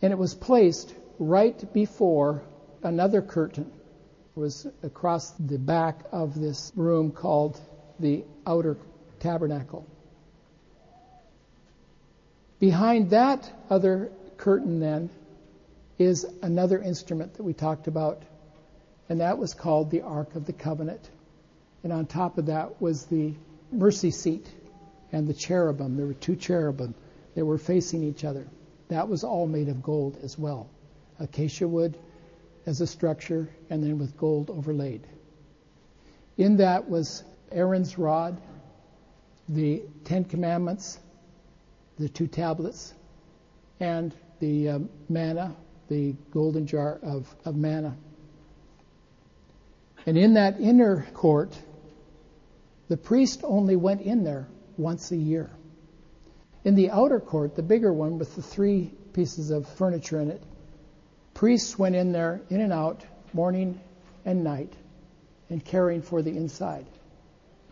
And 0.00 0.12
it 0.12 0.18
was 0.18 0.34
placed 0.34 0.94
right 1.18 1.72
before 1.72 2.42
another 2.82 3.22
curtain. 3.22 3.70
Was 4.34 4.66
across 4.82 5.30
the 5.30 5.58
back 5.58 6.00
of 6.10 6.34
this 6.34 6.72
room 6.74 7.12
called 7.12 7.60
the 8.00 8.24
outer 8.44 8.76
tabernacle. 9.20 9.86
Behind 12.58 13.10
that 13.10 13.48
other 13.70 14.10
curtain, 14.36 14.80
then, 14.80 15.08
is 16.00 16.26
another 16.42 16.82
instrument 16.82 17.34
that 17.34 17.44
we 17.44 17.52
talked 17.52 17.86
about, 17.86 18.24
and 19.08 19.20
that 19.20 19.38
was 19.38 19.54
called 19.54 19.92
the 19.92 20.02
Ark 20.02 20.34
of 20.34 20.46
the 20.46 20.52
Covenant 20.52 21.08
and 21.84 21.92
on 21.92 22.06
top 22.06 22.38
of 22.38 22.46
that 22.46 22.80
was 22.80 23.04
the 23.04 23.34
mercy 23.70 24.10
seat 24.10 24.46
and 25.12 25.28
the 25.28 25.34
cherubim. 25.34 25.96
There 25.96 26.06
were 26.06 26.14
two 26.14 26.34
cherubim 26.34 26.94
that 27.34 27.44
were 27.44 27.58
facing 27.58 28.02
each 28.02 28.24
other. 28.24 28.46
That 28.88 29.08
was 29.08 29.22
all 29.22 29.46
made 29.46 29.68
of 29.68 29.82
gold 29.82 30.18
as 30.22 30.38
well. 30.38 30.68
Acacia 31.18 31.66
wood 31.66 31.96
as 32.66 32.80
a 32.80 32.86
structure, 32.86 33.48
and 33.70 33.82
then 33.82 33.98
with 33.98 34.16
gold 34.16 34.50
overlaid. 34.50 35.06
In 36.36 36.56
that 36.56 36.88
was 36.88 37.22
Aaron's 37.52 37.98
rod, 37.98 38.40
the 39.48 39.82
Ten 40.04 40.24
Commandments, 40.24 40.98
the 41.98 42.08
two 42.08 42.26
tablets, 42.26 42.94
and 43.80 44.14
the 44.40 44.70
um, 44.70 44.88
manna, 45.08 45.54
the 45.88 46.14
golden 46.30 46.66
jar 46.66 46.98
of, 47.02 47.32
of 47.44 47.54
manna. 47.54 47.96
And 50.06 50.18
in 50.18 50.34
that 50.34 50.60
inner 50.60 51.06
court, 51.14 51.56
the 52.88 52.96
priest 52.96 53.40
only 53.44 53.76
went 53.76 54.02
in 54.02 54.24
there 54.24 54.46
once 54.76 55.12
a 55.12 55.16
year. 55.16 55.50
In 56.64 56.74
the 56.74 56.90
outer 56.90 57.20
court, 57.20 57.54
the 57.54 57.62
bigger 57.62 57.92
one 57.92 58.18
with 58.18 58.34
the 58.34 58.42
three 58.42 58.92
pieces 59.12 59.50
of 59.50 59.68
furniture 59.68 60.20
in 60.20 60.30
it, 60.30 60.42
priests 61.34 61.78
went 61.78 61.94
in 61.94 62.12
there, 62.12 62.40
in 62.48 62.60
and 62.60 62.72
out, 62.72 63.04
morning 63.32 63.80
and 64.24 64.42
night, 64.42 64.72
and 65.50 65.64
caring 65.64 66.00
for 66.00 66.22
the 66.22 66.30
inside. 66.30 66.86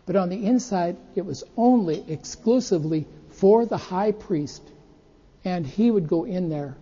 But 0.05 0.15
on 0.15 0.29
the 0.29 0.45
inside, 0.45 0.97
it 1.15 1.25
was 1.25 1.43
only 1.55 2.03
exclusively 2.11 3.07
for 3.29 3.65
the 3.65 3.77
high 3.77 4.11
priest, 4.11 4.61
and 5.45 5.65
he 5.65 5.89
would 5.89 6.07
go 6.07 6.25
in 6.25 6.49
there. 6.49 6.75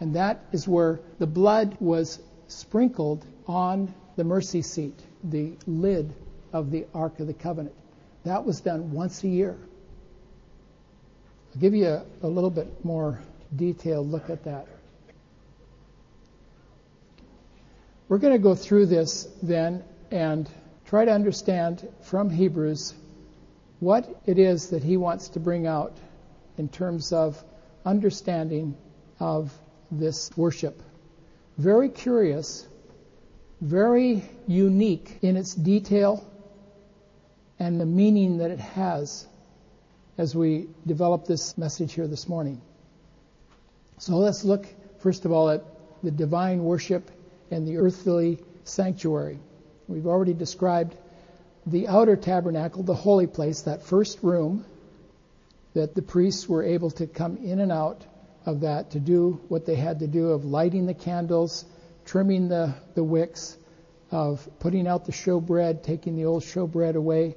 And 0.00 0.14
that 0.14 0.44
is 0.52 0.68
where 0.68 1.00
the 1.18 1.26
blood 1.26 1.76
was 1.80 2.20
sprinkled 2.46 3.24
on 3.46 3.92
the 4.16 4.24
mercy 4.24 4.62
seat, 4.62 4.98
the 5.24 5.52
lid 5.66 6.14
of 6.52 6.70
the 6.70 6.86
Ark 6.94 7.18
of 7.20 7.26
the 7.26 7.34
Covenant. 7.34 7.74
That 8.24 8.44
was 8.44 8.60
done 8.60 8.92
once 8.92 9.24
a 9.24 9.28
year. 9.28 9.56
I'll 11.54 11.60
give 11.60 11.74
you 11.74 11.86
a, 11.86 12.04
a 12.22 12.28
little 12.28 12.50
bit 12.50 12.84
more 12.84 13.20
detailed 13.56 14.10
look 14.10 14.28
at 14.28 14.44
that. 14.44 14.66
We're 18.08 18.18
going 18.18 18.32
to 18.32 18.38
go 18.38 18.54
through 18.54 18.86
this 18.86 19.28
then 19.42 19.84
and 20.10 20.48
try 20.86 21.04
to 21.04 21.12
understand 21.12 21.86
from 22.00 22.30
Hebrews 22.30 22.94
what 23.80 24.08
it 24.24 24.38
is 24.38 24.70
that 24.70 24.82
he 24.82 24.96
wants 24.96 25.28
to 25.30 25.40
bring 25.40 25.66
out 25.66 25.94
in 26.56 26.70
terms 26.70 27.12
of 27.12 27.42
understanding 27.84 28.76
of 29.20 29.52
this 29.90 30.30
worship. 30.36 30.82
Very 31.58 31.90
curious, 31.90 32.66
very 33.60 34.24
unique 34.46 35.18
in 35.20 35.36
its 35.36 35.54
detail 35.54 36.24
and 37.58 37.78
the 37.78 37.86
meaning 37.86 38.38
that 38.38 38.50
it 38.50 38.60
has 38.60 39.26
as 40.16 40.34
we 40.34 40.68
develop 40.86 41.26
this 41.26 41.58
message 41.58 41.92
here 41.92 42.06
this 42.06 42.26
morning. 42.26 42.60
So 43.98 44.16
let's 44.16 44.44
look, 44.44 44.66
first 45.00 45.26
of 45.26 45.32
all, 45.32 45.50
at 45.50 45.62
the 46.02 46.10
divine 46.10 46.64
worship 46.64 47.10
and 47.50 47.66
the 47.66 47.78
earthly 47.78 48.38
sanctuary. 48.64 49.38
We've 49.86 50.06
already 50.06 50.34
described 50.34 50.96
the 51.66 51.88
outer 51.88 52.16
tabernacle, 52.16 52.82
the 52.82 52.94
holy 52.94 53.26
place, 53.26 53.62
that 53.62 53.82
first 53.82 54.22
room 54.22 54.64
that 55.74 55.94
the 55.94 56.02
priests 56.02 56.48
were 56.48 56.62
able 56.62 56.90
to 56.92 57.06
come 57.06 57.36
in 57.38 57.60
and 57.60 57.70
out 57.70 58.04
of 58.46 58.60
that 58.60 58.90
to 58.90 59.00
do 59.00 59.40
what 59.48 59.66
they 59.66 59.74
had 59.74 59.98
to 60.00 60.06
do 60.06 60.30
of 60.30 60.44
lighting 60.44 60.86
the 60.86 60.94
candles, 60.94 61.64
trimming 62.04 62.48
the, 62.48 62.74
the 62.94 63.04
wicks, 63.04 63.56
of 64.10 64.48
putting 64.58 64.86
out 64.86 65.04
the 65.04 65.12
showbread, 65.12 65.82
taking 65.82 66.16
the 66.16 66.24
old 66.24 66.42
showbread 66.42 66.94
away, 66.94 67.36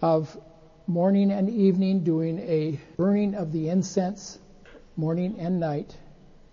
of 0.00 0.36
morning 0.86 1.30
and 1.30 1.48
evening 1.48 2.02
doing 2.02 2.40
a 2.40 2.80
burning 2.96 3.34
of 3.34 3.52
the 3.52 3.68
incense, 3.68 4.38
morning 4.96 5.36
and 5.38 5.60
night. 5.60 5.96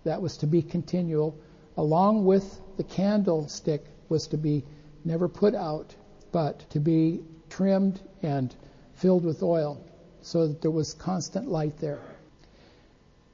That 0.04 0.22
was 0.22 0.36
to 0.38 0.46
be 0.46 0.62
continual, 0.62 1.36
along 1.76 2.24
with 2.24 2.60
the 2.80 2.84
candlestick 2.84 3.84
was 4.08 4.26
to 4.28 4.38
be 4.38 4.64
never 5.04 5.28
put 5.28 5.54
out, 5.54 5.94
but 6.32 6.60
to 6.70 6.80
be 6.80 7.20
trimmed 7.50 8.00
and 8.22 8.54
filled 8.94 9.22
with 9.22 9.42
oil 9.42 9.78
so 10.22 10.46
that 10.46 10.62
there 10.62 10.70
was 10.70 10.94
constant 10.94 11.46
light 11.46 11.76
there. 11.76 12.00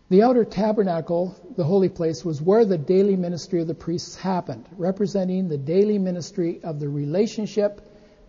The 0.09 0.25
outer 0.25 0.45
tabernacle, 0.45 1.37
the 1.55 1.63
holy 1.63 1.89
place, 1.89 2.25
was 2.25 2.43
where 2.43 2.65
the 2.65 2.77
daily 2.77 3.15
ministry 3.15 3.61
of 3.61 3.69
the 3.69 3.75
priests 3.75 4.17
happened, 4.17 4.67
representing 4.77 5.47
the 5.47 5.59
daily 5.59 5.99
ministry 5.99 6.59
of 6.65 6.81
the 6.81 6.89
relationship 6.89 7.81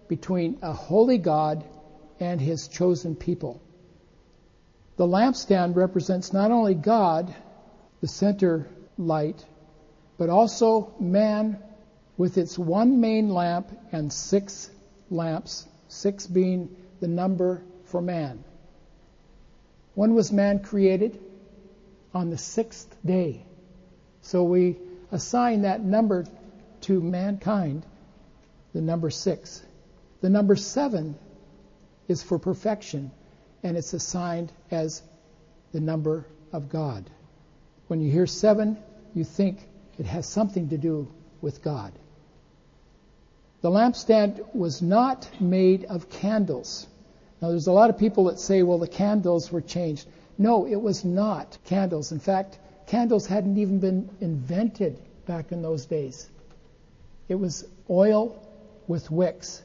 between 0.08 0.60
a 0.62 0.72
holy 0.72 1.18
God 1.18 1.64
and 2.20 2.40
his 2.40 2.68
chosen 2.68 3.16
people. 3.16 3.60
The 4.98 5.08
lampstand 5.08 5.76
represents 5.78 6.32
not 6.32 6.52
only 6.52 6.76
God, 6.76 7.34
the 8.02 8.08
center 8.08 8.68
light, 9.00 9.44
but 10.18 10.30
also 10.30 10.94
man 11.00 11.60
with 12.18 12.38
its 12.38 12.58
one 12.58 13.00
main 13.00 13.30
lamp 13.30 13.70
and 13.92 14.12
six 14.12 14.70
lamps, 15.10 15.68
six 15.88 16.26
being 16.26 16.76
the 17.00 17.08
number 17.08 17.64
for 17.86 18.02
man. 18.02 18.44
When 19.94 20.14
was 20.14 20.32
man 20.32 20.60
created? 20.60 21.20
On 22.14 22.30
the 22.30 22.38
sixth 22.38 22.96
day. 23.06 23.46
So 24.22 24.44
we 24.44 24.78
assign 25.12 25.62
that 25.62 25.84
number 25.84 26.26
to 26.82 27.00
mankind, 27.00 27.86
the 28.74 28.82
number 28.82 29.10
six. 29.10 29.64
The 30.22 30.30
number 30.30 30.56
seven 30.56 31.16
is 32.08 32.24
for 32.24 32.40
perfection, 32.40 33.12
and 33.64 33.78
it's 33.78 33.94
assigned 33.94 34.52
as 34.72 35.04
the 35.74 35.80
number 35.80 36.26
of 36.52 36.70
God. 36.70 37.10
When 37.88 38.02
you 38.02 38.12
hear 38.12 38.26
seven, 38.26 38.78
you 39.14 39.24
think 39.24 39.60
it 39.98 40.06
has 40.06 40.28
something 40.28 40.70
to 40.70 40.78
do 40.78 41.08
with 41.42 41.64
God. 41.64 41.92
The 43.62 43.70
lampstand 43.70 44.54
was 44.54 44.82
not 44.82 45.30
made 45.42 45.86
of 45.86 46.10
candles. 46.10 46.88
Now, 47.42 47.50
there's 47.50 47.68
a 47.68 47.72
lot 47.72 47.90
of 47.90 47.98
people 47.98 48.26
that 48.26 48.40
say, 48.40 48.64
well, 48.64 48.78
the 48.78 48.88
candles 48.88 49.52
were 49.52 49.62
changed. 49.62 50.08
No, 50.38 50.68
it 50.68 50.76
was 50.76 51.04
not 51.04 51.58
candles. 51.66 52.12
In 52.12 52.20
fact, 52.20 52.60
candles 52.88 53.26
hadn't 53.26 53.58
even 53.58 53.80
been 53.80 54.10
invented 54.22 55.00
back 55.26 55.52
in 55.52 55.62
those 55.62 55.86
days. 55.86 56.30
It 57.28 57.36
was 57.36 57.66
oil 57.90 58.42
with 58.88 59.10
wicks. 59.12 59.62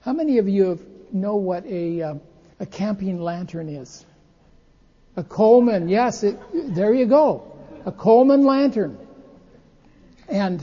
How 0.00 0.12
many 0.12 0.38
of 0.38 0.48
you 0.48 0.78
know 1.12 1.36
what 1.36 1.64
a, 1.66 2.02
uh, 2.02 2.14
a 2.60 2.66
camping 2.66 3.20
lantern 3.20 3.68
is? 3.68 4.04
A 5.16 5.22
Coleman, 5.22 5.88
yes, 5.88 6.24
it, 6.24 6.36
there 6.74 6.92
you 6.92 7.06
go. 7.06 7.53
A 7.84 7.92
Coleman 7.92 8.44
lantern. 8.44 8.98
And 10.28 10.62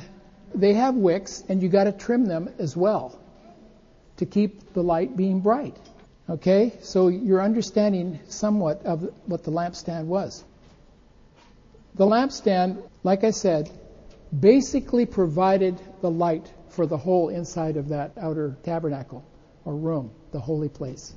they 0.54 0.74
have 0.74 0.96
wicks, 0.96 1.44
and 1.48 1.62
you 1.62 1.70
got 1.70 1.86
to 1.86 1.92
trim 1.92 2.26
them 2.26 2.50
as 2.60 2.76
well 2.76 3.20
to 4.18 4.26
keep 4.26 4.74
the 4.74 4.84
light 4.84 5.16
being 5.16 5.40
bright. 5.40 5.78
Okay, 6.30 6.74
so 6.82 7.08
you're 7.08 7.42
understanding 7.42 8.20
somewhat 8.30 8.86
of 8.86 9.10
what 9.26 9.44
the 9.44 9.52
lampstand 9.52 10.06
was. 10.06 10.44
The 11.96 12.06
lampstand, 12.06 12.82
like 13.04 13.24
I 13.24 13.32
said, 13.32 13.70
basically 14.38 15.06
provided 15.06 15.82
the 16.02 16.10
light 16.10 16.52
for 16.70 16.86
the 16.86 16.98
whole 16.98 17.30
inside 17.30 17.76
of 17.76 17.90
that 17.90 18.14
outer 18.18 18.56
tabernacle 18.64 19.26
or 19.66 19.76
room, 19.76 20.12
the 20.32 20.40
holy 20.40 20.70
place. 20.70 21.14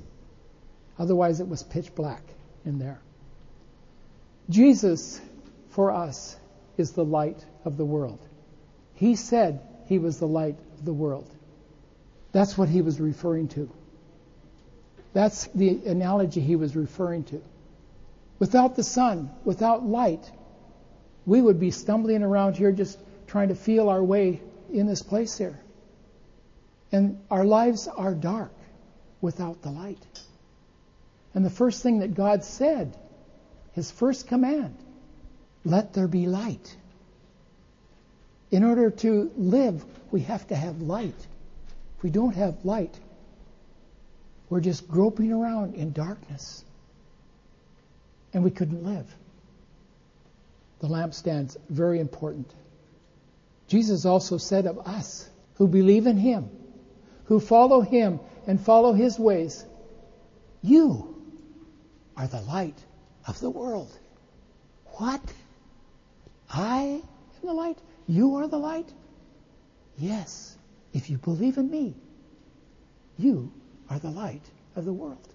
Otherwise, 0.99 1.39
it 1.39 1.47
was 1.47 1.63
pitch 1.63 1.95
black 1.95 2.23
in 2.65 2.77
there. 2.77 2.99
Jesus, 4.49 5.21
for 5.75 5.91
us, 5.91 6.37
is 6.77 6.93
the 6.93 7.03
light 7.03 7.43
of 7.65 7.75
the 7.75 7.83
world. 7.83 8.19
He 8.93 9.15
said 9.15 9.59
he 9.87 9.99
was 9.99 10.19
the 10.19 10.27
light 10.27 10.55
of 10.77 10.85
the 10.85 10.93
world. 10.93 11.29
That's 12.31 12.57
what 12.57 12.69
he 12.69 12.81
was 12.81 13.01
referring 13.01 13.49
to. 13.49 13.69
That's 15.11 15.47
the 15.47 15.81
analogy 15.85 16.39
he 16.39 16.55
was 16.55 16.77
referring 16.77 17.25
to. 17.25 17.41
Without 18.39 18.77
the 18.77 18.83
sun, 18.83 19.29
without 19.43 19.85
light, 19.85 20.31
we 21.25 21.41
would 21.41 21.59
be 21.59 21.71
stumbling 21.71 22.23
around 22.23 22.55
here 22.55 22.71
just 22.71 22.97
trying 23.27 23.49
to 23.49 23.55
feel 23.55 23.89
our 23.89 24.03
way 24.03 24.41
in 24.71 24.87
this 24.87 25.01
place 25.01 25.37
here. 25.37 25.59
And 26.93 27.19
our 27.29 27.43
lives 27.43 27.89
are 27.89 28.13
dark 28.13 28.53
without 29.19 29.61
the 29.61 29.71
light. 29.71 30.05
And 31.33 31.43
the 31.45 31.49
first 31.49 31.83
thing 31.83 31.99
that 31.99 32.13
God 32.13 32.45
said, 32.45 32.97
his 33.73 33.91
first 33.91 34.27
command, 34.27 34.77
let 35.65 35.93
there 35.93 36.07
be 36.07 36.27
light. 36.27 36.77
In 38.51 38.63
order 38.63 38.91
to 38.91 39.31
live, 39.35 39.83
we 40.11 40.21
have 40.21 40.47
to 40.47 40.55
have 40.55 40.81
light. 40.81 41.27
If 41.97 42.03
we 42.03 42.11
don't 42.11 42.35
have 42.35 42.63
light, 42.63 42.97
we're 44.49 44.61
just 44.61 44.87
groping 44.87 45.33
around 45.33 45.75
in 45.75 45.91
darkness. 45.91 46.63
And 48.33 48.43
we 48.43 48.51
couldn't 48.51 48.85
live. 48.85 49.07
The 50.79 50.87
lampstand's 50.87 51.57
very 51.69 51.99
important. 51.99 52.53
Jesus 53.67 54.05
also 54.05 54.37
said 54.37 54.67
of 54.67 54.77
us 54.87 55.27
who 55.55 55.67
believe 55.67 56.05
in 56.05 56.17
him, 56.17 56.49
who 57.25 57.39
follow 57.39 57.81
him 57.81 58.19
and 58.45 58.61
follow 58.61 58.93
his 58.93 59.17
ways, 59.17 59.65
you 60.61 61.15
are 62.15 62.27
the 62.27 62.41
light 62.41 62.77
of 63.27 63.39
the 63.39 63.49
world. 63.49 63.91
What? 64.97 65.21
I 66.55 67.01
am 67.41 67.47
the 67.47 67.53
light? 67.53 67.77
You 68.07 68.35
are 68.35 68.47
the 68.47 68.57
light? 68.57 68.89
Yes. 69.97 70.57
If 70.93 71.09
you 71.09 71.17
believe 71.17 71.57
in 71.57 71.69
me, 71.69 71.93
you 73.17 73.51
are 73.89 73.99
the 73.99 74.09
light 74.09 74.43
of 74.75 74.85
the 74.85 74.93
world. 74.93 75.27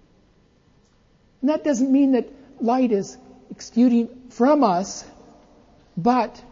And 1.41 1.49
that 1.49 1.63
doesn't 1.63 1.91
mean 1.91 2.13
that 2.13 2.27
light 2.59 2.91
is 2.91 3.17
exuding 3.51 4.09
from 4.29 4.63
us, 4.63 5.05
but 5.95 6.43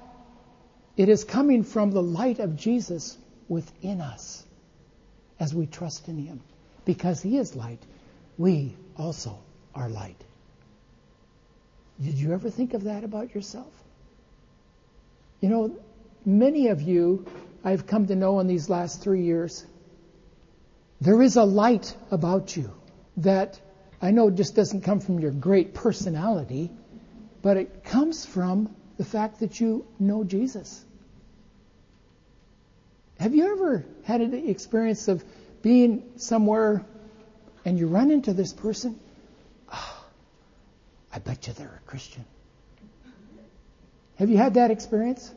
it 0.97 1.09
is 1.09 1.23
coming 1.23 1.63
from 1.63 1.91
the 1.91 2.03
light 2.03 2.39
of 2.39 2.55
Jesus 2.55 3.17
within 3.47 4.01
us 4.01 4.45
as 5.39 5.53
we 5.53 5.65
trust 5.65 6.07
in 6.07 6.17
Him. 6.17 6.41
Because 6.85 7.21
He 7.21 7.37
is 7.37 7.55
light, 7.55 7.81
we 8.37 8.75
also 8.95 9.39
are 9.73 9.89
light. 9.89 10.21
Did 12.01 12.15
you 12.15 12.33
ever 12.33 12.49
think 12.49 12.73
of 12.73 12.83
that 12.83 13.03
about 13.03 13.33
yourself? 13.33 13.78
You 15.41 15.49
know, 15.49 15.77
many 16.25 16.67
of 16.67 16.81
you 16.81 17.25
I've 17.63 17.87
come 17.87 18.07
to 18.07 18.15
know 18.15 18.39
in 18.39 18.47
these 18.47 18.69
last 18.69 19.01
three 19.01 19.23
years, 19.23 19.65
there 21.01 21.21
is 21.21 21.35
a 21.35 21.43
light 21.43 21.95
about 22.11 22.55
you 22.55 22.73
that 23.17 23.59
I 24.01 24.11
know 24.11 24.29
just 24.29 24.55
doesn't 24.55 24.81
come 24.81 24.99
from 24.99 25.19
your 25.19 25.31
great 25.31 25.73
personality, 25.73 26.71
but 27.41 27.57
it 27.57 27.83
comes 27.83 28.25
from 28.25 28.75
the 28.97 29.05
fact 29.05 29.39
that 29.39 29.59
you 29.59 29.85
know 29.97 30.23
Jesus. 30.23 30.83
Have 33.19 33.35
you 33.35 33.51
ever 33.53 33.85
had 34.03 34.21
an 34.21 34.33
experience 34.33 35.07
of 35.09 35.23
being 35.61 36.03
somewhere 36.15 36.85
and 37.65 37.77
you 37.77 37.87
run 37.87 38.11
into 38.11 38.33
this 38.33 38.53
person? 38.53 38.97
Oh, 39.71 40.05
I 41.13 41.19
bet 41.19 41.47
you 41.47 41.53
they're 41.53 41.81
a 41.85 41.89
Christian. 41.89 42.25
Have 44.19 44.29
you 44.29 44.37
had 44.37 44.55
that 44.55 44.69
experience? 44.69 45.33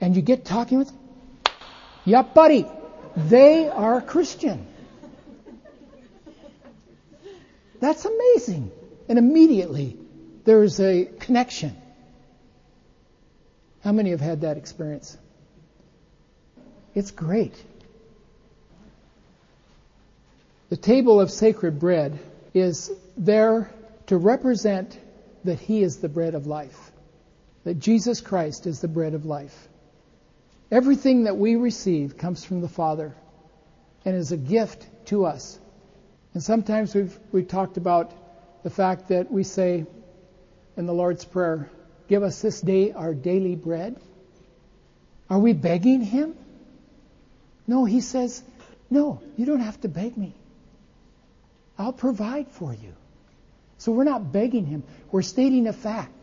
And 0.00 0.14
you 0.14 0.22
get 0.22 0.44
talking 0.44 0.78
with? 0.78 0.92
Yep, 2.04 2.32
buddy. 2.32 2.66
They 3.16 3.68
are 3.68 4.00
Christian. 4.00 4.66
That's 7.80 8.04
amazing. 8.04 8.70
And 9.08 9.18
immediately 9.18 9.96
there's 10.44 10.80
a 10.80 11.06
connection. 11.18 11.76
How 13.82 13.92
many 13.92 14.10
have 14.10 14.20
had 14.20 14.42
that 14.42 14.56
experience? 14.56 15.16
It's 16.94 17.10
great. 17.10 17.54
The 20.68 20.76
table 20.76 21.20
of 21.20 21.30
sacred 21.30 21.78
bread 21.78 22.18
is 22.54 22.90
there 23.16 23.70
to 24.06 24.16
represent 24.16 24.98
that 25.44 25.58
He 25.58 25.82
is 25.82 25.98
the 25.98 26.08
bread 26.08 26.34
of 26.34 26.46
life, 26.46 26.87
that 27.64 27.78
Jesus 27.78 28.20
Christ 28.20 28.66
is 28.66 28.80
the 28.80 28.88
bread 28.88 29.14
of 29.14 29.24
life. 29.24 29.68
Everything 30.70 31.24
that 31.24 31.36
we 31.36 31.56
receive 31.56 32.18
comes 32.18 32.44
from 32.44 32.60
the 32.60 32.68
Father 32.68 33.14
and 34.04 34.14
is 34.14 34.32
a 34.32 34.36
gift 34.36 34.86
to 35.06 35.24
us. 35.24 35.58
And 36.34 36.42
sometimes 36.42 36.94
we've, 36.94 37.18
we've 37.32 37.48
talked 37.48 37.76
about 37.76 38.12
the 38.62 38.70
fact 38.70 39.08
that 39.08 39.30
we 39.30 39.44
say 39.44 39.86
in 40.76 40.86
the 40.86 40.92
Lord's 40.92 41.24
Prayer, 41.24 41.70
Give 42.08 42.22
us 42.22 42.40
this 42.40 42.60
day 42.60 42.92
our 42.92 43.12
daily 43.12 43.54
bread. 43.54 44.00
Are 45.28 45.38
we 45.38 45.52
begging 45.52 46.00
Him? 46.00 46.34
No, 47.66 47.84
He 47.84 48.00
says, 48.00 48.42
No, 48.88 49.20
you 49.36 49.44
don't 49.44 49.60
have 49.60 49.80
to 49.82 49.88
beg 49.88 50.16
me. 50.16 50.34
I'll 51.78 51.92
provide 51.92 52.50
for 52.52 52.72
you. 52.72 52.94
So 53.76 53.92
we're 53.92 54.04
not 54.04 54.32
begging 54.32 54.66
Him, 54.66 54.84
we're 55.10 55.22
stating 55.22 55.66
a 55.66 55.72
fact. 55.72 56.17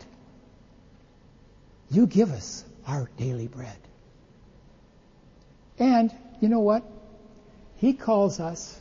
You 1.90 2.06
give 2.06 2.32
us 2.32 2.64
our 2.86 3.08
daily 3.16 3.46
bread. 3.46 3.76
And 5.78 6.12
you 6.40 6.48
know 6.48 6.60
what? 6.60 6.82
He 7.76 7.92
calls 7.92 8.40
us 8.40 8.80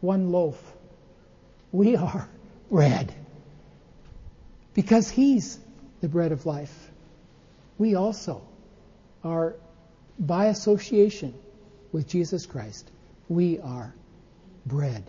one 0.00 0.32
loaf. 0.32 0.60
We 1.72 1.96
are 1.96 2.28
bread. 2.70 3.14
Because 4.74 5.10
He's 5.10 5.58
the 6.00 6.08
bread 6.08 6.32
of 6.32 6.46
life. 6.46 6.90
We 7.78 7.94
also 7.94 8.42
are, 9.22 9.54
by 10.18 10.46
association 10.46 11.34
with 11.92 12.08
Jesus 12.08 12.46
Christ, 12.46 12.90
we 13.28 13.60
are 13.60 13.94
bread. 14.66 15.04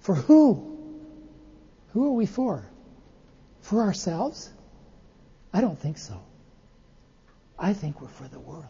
For 0.00 0.14
who? 0.14 0.78
Who 1.92 2.06
are 2.06 2.12
we 2.12 2.26
for? 2.26 2.64
For 3.62 3.82
ourselves? 3.82 4.50
I 5.52 5.60
don't 5.60 5.78
think 5.78 5.98
so. 5.98 6.20
I 7.58 7.72
think 7.72 8.00
we're 8.00 8.08
for 8.08 8.28
the 8.28 8.38
world. 8.38 8.64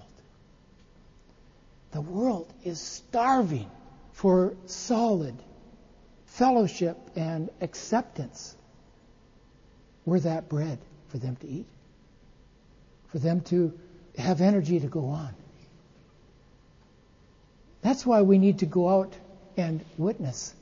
The 1.92 2.00
world 2.00 2.52
is 2.64 2.80
starving 2.80 3.70
for 4.12 4.54
solid 4.66 5.34
fellowship 6.26 6.96
and 7.16 7.50
acceptance. 7.60 8.56
We're 10.04 10.20
that 10.20 10.48
bread 10.48 10.78
for 11.08 11.18
them 11.18 11.36
to 11.36 11.48
eat, 11.48 11.66
for 13.08 13.18
them 13.18 13.40
to 13.42 13.78
have 14.16 14.40
energy 14.40 14.80
to 14.80 14.86
go 14.86 15.06
on. 15.06 15.34
That's 17.82 18.04
why 18.06 18.22
we 18.22 18.38
need 18.38 18.60
to 18.60 18.66
go 18.66 18.88
out 18.88 19.14
and 19.56 19.84
witness 19.98 20.54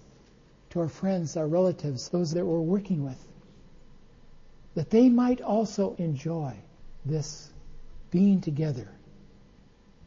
to 0.70 0.80
our 0.80 0.88
friends, 0.88 1.36
our 1.36 1.46
relatives, 1.46 2.08
those 2.08 2.32
that 2.32 2.44
we're 2.44 2.60
working 2.60 3.04
with, 3.04 3.18
that 4.78 4.90
they 4.90 5.08
might 5.08 5.40
also 5.40 5.94
enjoy 5.98 6.54
this 7.04 7.50
being 8.10 8.40
together, 8.40 8.88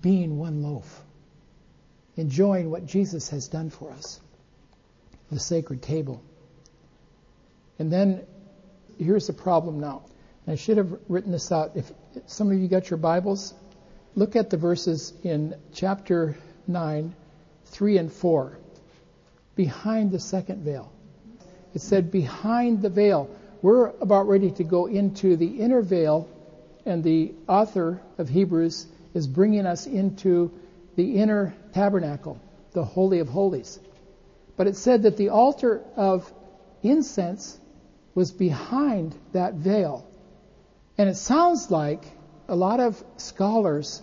being 0.02 0.38
one 0.38 0.64
loaf 0.64 1.04
enjoying 2.18 2.70
what 2.70 2.86
Jesus 2.86 3.30
has 3.30 3.48
done 3.48 3.70
for 3.70 3.92
us, 3.92 4.20
the 5.32 5.40
sacred 5.40 5.82
table. 5.82 6.22
And 7.80 7.92
then 7.92 8.26
here's 9.00 9.28
the 9.28 9.34
problem 9.34 9.80
now. 9.80 10.04
I 10.48 10.56
should 10.56 10.78
have 10.78 10.94
written 11.08 11.32
this 11.32 11.52
out. 11.52 11.72
If 11.76 11.92
some 12.26 12.52
of 12.52 12.60
you 12.60 12.68
got 12.68 12.90
your 12.90 12.98
Bibles, 12.98 13.54
look 14.16 14.36
at 14.36 14.50
the 14.50 14.58
verses 14.58 15.14
in 15.24 15.56
chapter 15.74 16.38
9, 16.68 17.16
3 17.66 17.98
and 17.98 18.12
4. 18.12 18.58
Behind 19.56 20.12
the 20.12 20.20
second 20.20 20.64
veil. 20.64 20.92
It 21.74 21.82
said, 21.82 22.12
behind 22.12 22.82
the 22.82 22.90
veil. 22.90 23.30
We're 23.62 23.90
about 24.02 24.28
ready 24.28 24.52
to 24.52 24.64
go 24.64 24.88
into 24.88 25.36
the 25.36 25.60
inner 25.60 25.82
veil, 25.82 26.28
and 26.86 27.04
the 27.04 27.34
author 27.48 28.02
of 28.18 28.28
Hebrews 28.28 28.88
is 29.14 29.28
bringing 29.28 29.66
us 29.66 29.86
into 29.86 30.52
the 30.96 31.18
inner 31.18 31.54
tabernacle, 31.74 32.40
the 32.72 32.84
Holy 32.84 33.20
of 33.20 33.30
Holies. 33.30 33.80
But 34.58 34.68
it 34.68 34.76
said 34.78 35.04
that 35.04 35.18
the 35.18 35.30
altar 35.30 35.82
of 35.96 36.32
incense 36.82 37.60
was 38.16 38.32
behind 38.32 39.16
that 39.34 39.54
veil. 39.54 40.08
And 40.98 41.08
it 41.08 41.16
sounds 41.16 41.70
like 41.70 42.04
a 42.48 42.56
lot 42.56 42.80
of 42.80 43.02
scholars 43.18 44.02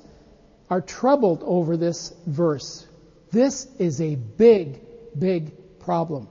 are 0.71 0.81
troubled 0.81 1.42
over 1.42 1.77
this 1.77 2.12
verse. 2.27 2.87
This 3.31 3.66
is 3.79 4.01
a 4.01 4.14
big, 4.14 4.81
big 5.18 5.81
problem 5.81 6.29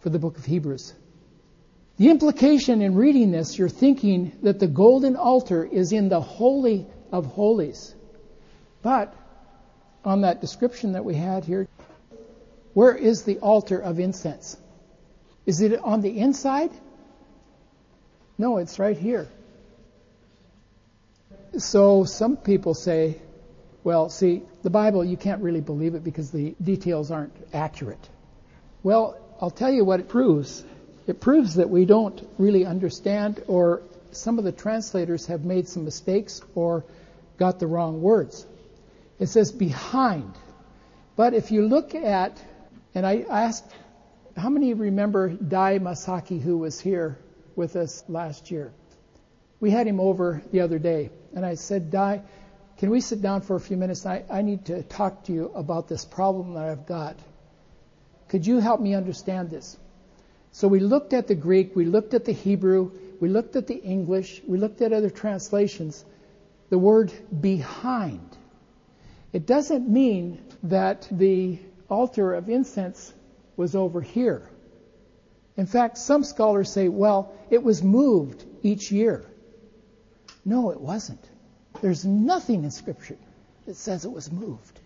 for 0.00 0.10
the 0.10 0.18
book 0.18 0.38
of 0.38 0.44
Hebrews. 0.44 0.92
The 2.02 2.10
implication 2.10 2.82
in 2.82 2.96
reading 2.96 3.30
this, 3.30 3.56
you're 3.56 3.68
thinking 3.68 4.36
that 4.42 4.58
the 4.58 4.66
golden 4.66 5.14
altar 5.14 5.64
is 5.64 5.92
in 5.92 6.08
the 6.08 6.20
Holy 6.20 6.84
of 7.12 7.26
Holies. 7.26 7.94
But 8.82 9.14
on 10.04 10.22
that 10.22 10.40
description 10.40 10.94
that 10.94 11.04
we 11.04 11.14
had 11.14 11.44
here, 11.44 11.68
where 12.74 12.96
is 12.96 13.22
the 13.22 13.38
altar 13.38 13.78
of 13.78 14.00
incense? 14.00 14.56
Is 15.46 15.60
it 15.60 15.78
on 15.78 16.00
the 16.00 16.18
inside? 16.18 16.72
No, 18.36 18.56
it's 18.56 18.80
right 18.80 18.98
here. 18.98 19.28
So 21.56 22.02
some 22.02 22.36
people 22.36 22.74
say, 22.74 23.22
well, 23.84 24.08
see, 24.08 24.42
the 24.64 24.70
Bible, 24.70 25.04
you 25.04 25.16
can't 25.16 25.40
really 25.40 25.60
believe 25.60 25.94
it 25.94 26.02
because 26.02 26.32
the 26.32 26.56
details 26.60 27.12
aren't 27.12 27.36
accurate. 27.54 28.08
Well, 28.82 29.16
I'll 29.40 29.50
tell 29.52 29.70
you 29.70 29.84
what 29.84 30.00
it 30.00 30.08
proves. 30.08 30.64
It 31.06 31.20
proves 31.20 31.54
that 31.56 31.68
we 31.68 31.84
don't 31.84 32.20
really 32.38 32.64
understand, 32.64 33.42
or 33.48 33.82
some 34.12 34.38
of 34.38 34.44
the 34.44 34.52
translators 34.52 35.26
have 35.26 35.44
made 35.44 35.68
some 35.68 35.84
mistakes 35.84 36.40
or 36.54 36.84
got 37.38 37.58
the 37.58 37.66
wrong 37.66 38.02
words. 38.02 38.46
It 39.18 39.26
says 39.26 39.50
behind. 39.52 40.32
But 41.16 41.34
if 41.34 41.50
you 41.50 41.66
look 41.66 41.94
at, 41.94 42.40
and 42.94 43.06
I 43.06 43.24
asked, 43.28 43.64
how 44.36 44.48
many 44.48 44.74
remember 44.74 45.28
Dai 45.28 45.78
Masaki 45.78 46.40
who 46.40 46.58
was 46.58 46.80
here 46.80 47.18
with 47.56 47.76
us 47.76 48.04
last 48.08 48.50
year? 48.50 48.72
We 49.60 49.70
had 49.70 49.86
him 49.86 50.00
over 50.00 50.42
the 50.50 50.60
other 50.60 50.78
day, 50.78 51.10
and 51.34 51.44
I 51.44 51.54
said, 51.54 51.90
Dai, 51.90 52.22
can 52.78 52.90
we 52.90 53.00
sit 53.00 53.22
down 53.22 53.42
for 53.42 53.56
a 53.56 53.60
few 53.60 53.76
minutes? 53.76 54.06
I, 54.06 54.24
I 54.30 54.42
need 54.42 54.66
to 54.66 54.82
talk 54.82 55.24
to 55.24 55.32
you 55.32 55.52
about 55.54 55.88
this 55.88 56.04
problem 56.04 56.54
that 56.54 56.64
I've 56.64 56.86
got. 56.86 57.16
Could 58.28 58.46
you 58.46 58.58
help 58.58 58.80
me 58.80 58.94
understand 58.94 59.50
this? 59.50 59.76
So 60.52 60.68
we 60.68 60.80
looked 60.80 61.12
at 61.12 61.26
the 61.26 61.34
Greek, 61.34 61.74
we 61.74 61.84
looked 61.84 62.14
at 62.14 62.24
the 62.24 62.32
Hebrew, 62.32 62.92
we 63.20 63.28
looked 63.28 63.56
at 63.56 63.66
the 63.66 63.82
English, 63.82 64.42
we 64.46 64.58
looked 64.58 64.82
at 64.82 64.92
other 64.92 65.10
translations. 65.10 66.04
The 66.70 66.78
word 66.78 67.12
behind 67.40 68.36
it 69.32 69.46
doesn't 69.46 69.88
mean 69.88 70.42
that 70.64 71.08
the 71.10 71.58
altar 71.88 72.34
of 72.34 72.50
incense 72.50 73.12
was 73.56 73.74
over 73.74 74.00
here. 74.00 74.48
In 75.56 75.66
fact, 75.66 75.98
some 75.98 76.24
scholars 76.24 76.70
say, 76.70 76.88
well, 76.88 77.34
it 77.50 77.62
was 77.62 77.82
moved 77.82 78.44
each 78.62 78.92
year. 78.92 79.24
No, 80.44 80.70
it 80.70 80.80
wasn't. 80.80 81.24
There's 81.80 82.04
nothing 82.04 82.64
in 82.64 82.70
Scripture 82.70 83.18
that 83.66 83.76
says 83.76 84.04
it 84.04 84.12
was 84.12 84.30
moved. 84.30 84.80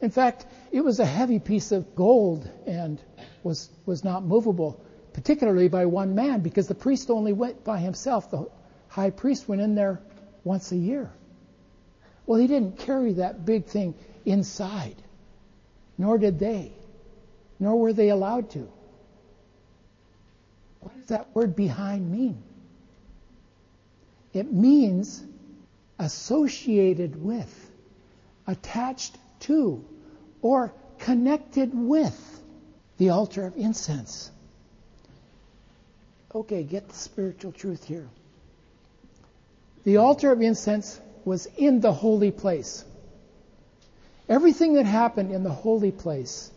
In 0.00 0.10
fact, 0.10 0.46
it 0.70 0.82
was 0.82 1.00
a 1.00 1.04
heavy 1.04 1.38
piece 1.38 1.72
of 1.72 1.94
gold 1.96 2.48
and 2.66 3.00
was, 3.42 3.70
was 3.84 4.04
not 4.04 4.24
movable, 4.24 4.80
particularly 5.12 5.68
by 5.68 5.86
one 5.86 6.14
man, 6.14 6.40
because 6.40 6.68
the 6.68 6.74
priest 6.74 7.10
only 7.10 7.32
went 7.32 7.64
by 7.64 7.78
himself. 7.78 8.30
The 8.30 8.48
high 8.88 9.10
priest 9.10 9.48
went 9.48 9.60
in 9.60 9.74
there 9.74 10.00
once 10.44 10.70
a 10.70 10.76
year. 10.76 11.10
Well, 12.26 12.38
he 12.38 12.46
didn't 12.46 12.78
carry 12.78 13.14
that 13.14 13.44
big 13.44 13.66
thing 13.66 13.94
inside, 14.24 14.96
nor 15.96 16.18
did 16.18 16.38
they, 16.38 16.72
nor 17.58 17.80
were 17.80 17.92
they 17.92 18.10
allowed 18.10 18.50
to. 18.50 18.68
What 20.80 20.94
does 20.96 21.08
that 21.08 21.34
word 21.34 21.56
behind 21.56 22.12
mean? 22.12 22.40
It 24.32 24.52
means 24.52 25.24
associated 25.98 27.20
with, 27.20 27.70
attached 28.46 29.16
to, 29.40 29.84
or 30.42 30.72
connected 30.98 31.70
with 31.72 32.42
the 32.98 33.10
altar 33.10 33.46
of 33.46 33.56
incense. 33.56 34.30
Okay, 36.34 36.62
get 36.62 36.88
the 36.88 36.94
spiritual 36.94 37.52
truth 37.52 37.84
here. 37.84 38.08
The 39.84 39.98
altar 39.98 40.32
of 40.32 40.42
incense 40.42 41.00
was 41.24 41.46
in 41.56 41.80
the 41.80 41.92
holy 41.92 42.30
place. 42.30 42.84
Everything 44.28 44.74
that 44.74 44.84
happened 44.84 45.32
in 45.32 45.42
the 45.42 45.50
holy 45.50 45.90
place 45.90 46.50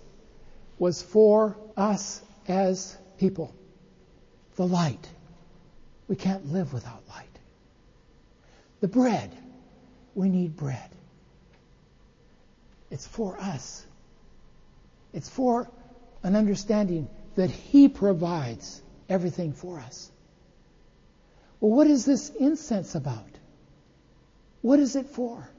was 0.77 1.01
for 1.01 1.55
us 1.77 2.21
as 2.47 2.97
people. 3.17 3.53
The 4.55 4.67
light. 4.67 5.07
We 6.07 6.15
can't 6.15 6.51
live 6.51 6.73
without 6.73 7.03
light. 7.09 7.39
The 8.81 8.87
bread. 8.87 9.31
We 10.15 10.27
need 10.27 10.57
bread. 10.57 10.89
It's 12.91 13.07
for 13.07 13.39
us. 13.39 13.85
It's 15.13 15.29
for 15.29 15.67
an 16.23 16.35
understanding 16.35 17.09
that 17.35 17.49
He 17.49 17.87
provides 17.87 18.81
everything 19.09 19.53
for 19.53 19.79
us. 19.79 20.11
Well, 21.59 21.71
what 21.71 21.87
is 21.87 22.05
this 22.05 22.29
incense 22.29 22.95
about? 22.95 23.29
What 24.61 24.79
is 24.79 24.95
it 24.95 25.07
for? 25.07 25.49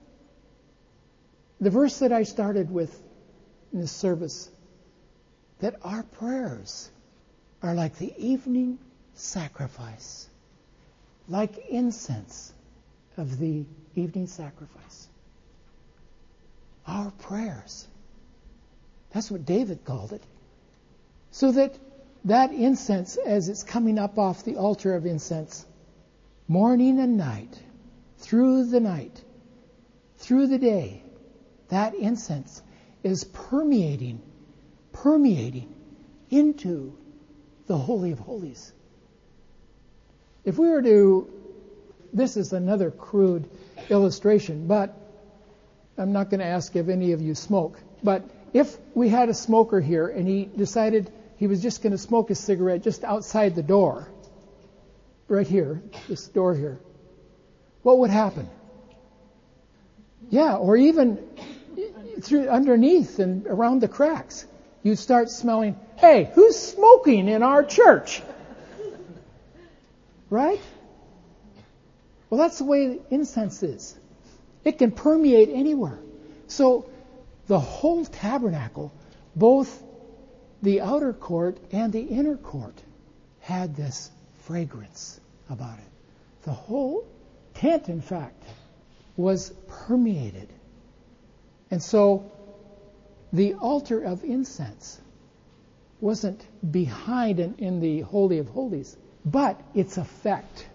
The 1.61 1.71
verse 1.71 1.99
that 2.01 2.13
I 2.13 2.25
started 2.25 2.71
with 2.71 3.01
in 3.73 3.81
this 3.81 3.93
service 3.93 4.51
that 5.61 5.77
our 5.83 6.03
prayers 6.03 6.91
are 7.63 7.75
like 7.75 7.97
the 7.97 8.13
evening 8.19 8.79
sacrifice, 9.15 10.29
like 11.29 11.57
incense 11.69 12.53
of 13.17 13.39
the 13.39 13.65
evening 13.95 14.27
sacrifice. 14.27 15.09
Our 16.87 17.11
prayers. 17.11 17.87
That's 19.13 19.31
what 19.31 19.45
David 19.45 19.85
called 19.85 20.13
it. 20.13 20.23
So 21.31 21.53
that 21.53 21.79
that 22.25 22.53
incense, 22.53 23.17
as 23.17 23.49
it's 23.49 23.65
coming 23.65 23.99
up 23.99 24.19
off 24.19 24.45
the 24.45 24.57
altar 24.57 24.95
of 24.95 25.07
incense, 25.07 25.67
morning 26.47 27.01
and 27.01 27.17
night, 27.17 27.59
through 28.19 28.67
the 28.67 28.81
night, 28.81 29.23
through 30.19 30.47
the 30.47 30.59
day, 30.59 31.03
that 31.69 31.95
incense 31.95 32.63
is 33.03 33.25
permeating, 33.25 34.21
permeating 34.93 35.75
into 36.31 36.97
the 37.67 37.77
Holy 37.77 38.13
of 38.13 38.21
Holies. 38.21 38.73
If 40.45 40.59
we 40.59 40.69
were 40.69 40.83
to, 40.83 41.29
this 42.13 42.37
is 42.37 42.53
another 42.53 42.91
crude 42.91 43.49
illustration, 43.91 44.67
but 44.67 44.97
I'm 45.99 46.13
not 46.13 46.31
going 46.31 46.41
to 46.41 46.47
ask 46.47 46.75
if 46.77 46.89
any 46.89 47.13
of 47.13 47.21
you 47.21 47.35
smoke. 47.35 47.79
But 48.03 48.25
if 48.53 48.77
we 48.95 49.09
had 49.09 49.29
a 49.29 49.35
smoker 49.35 49.81
here 49.81 50.09
and 50.09 50.27
he 50.27 50.45
decided 50.45 51.11
he 51.37 51.47
was 51.47 51.63
just 51.63 51.83
going 51.83 51.93
to 51.93 51.99
smoke 51.99 52.31
a 52.31 52.35
cigarette 52.35 52.83
just 52.83 53.05
outside 53.05 53.55
the 53.55 53.63
door, 53.63 54.09
right 55.29 55.47
here, 55.47 55.83
this 56.09 56.27
door 56.29 56.55
here, 56.55 56.79
what 57.83 57.99
would 57.99 58.11
happen? 58.11 58.49
Yeah, 60.31 60.57
or 60.57 60.77
even 60.77 61.19
through 62.23 62.49
underneath 62.49 63.19
and 63.19 63.47
around 63.47 63.81
the 63.81 63.89
cracks, 63.89 64.47
you'd 64.83 64.99
start 64.99 65.31
smelling, 65.31 65.77
hey, 65.97 66.31
who's 66.35 66.59
smoking 66.59 67.29
in 67.29 67.43
our 67.43 67.63
church? 67.63 68.23
Right? 70.31 70.61
Well, 72.31 72.39
that's 72.39 72.59
the 72.59 72.65
way 72.65 72.99
incense 73.11 73.63
is. 73.63 73.99
It 74.65 74.79
can 74.79 74.93
permeate 74.93 75.49
anywhere. 75.49 75.99
So 76.47 76.89
the 77.47 77.59
whole 77.59 78.05
tabernacle, 78.05 78.93
both 79.35 79.83
the 80.63 80.81
outer 80.81 81.13
court 81.13 81.59
and 81.73 81.93
the 81.93 82.03
inner 82.03 82.37
court, 82.37 82.81
had 83.41 83.75
this 83.75 84.11
fragrance 84.45 85.21
about 85.51 85.79
it. 85.79 85.91
The 86.45 86.53
whole 86.53 87.07
tent, 87.55 87.89
in 87.89 88.01
fact, 88.01 88.43
was 89.17 89.53
permeated. 89.69 90.49
And 91.71 91.83
so 91.83 92.31
the 93.33 93.55
altar 93.55 94.03
of 94.03 94.25
incense 94.25 95.01
wasn't 96.01 96.45
behind 96.73 97.41
in, 97.41 97.55
in 97.59 97.81
the 97.81 98.01
Holy 98.01 98.39
of 98.39 98.49
Holies, 98.49 98.97
but 99.25 99.61
its 99.75 99.97
effect 99.97 100.67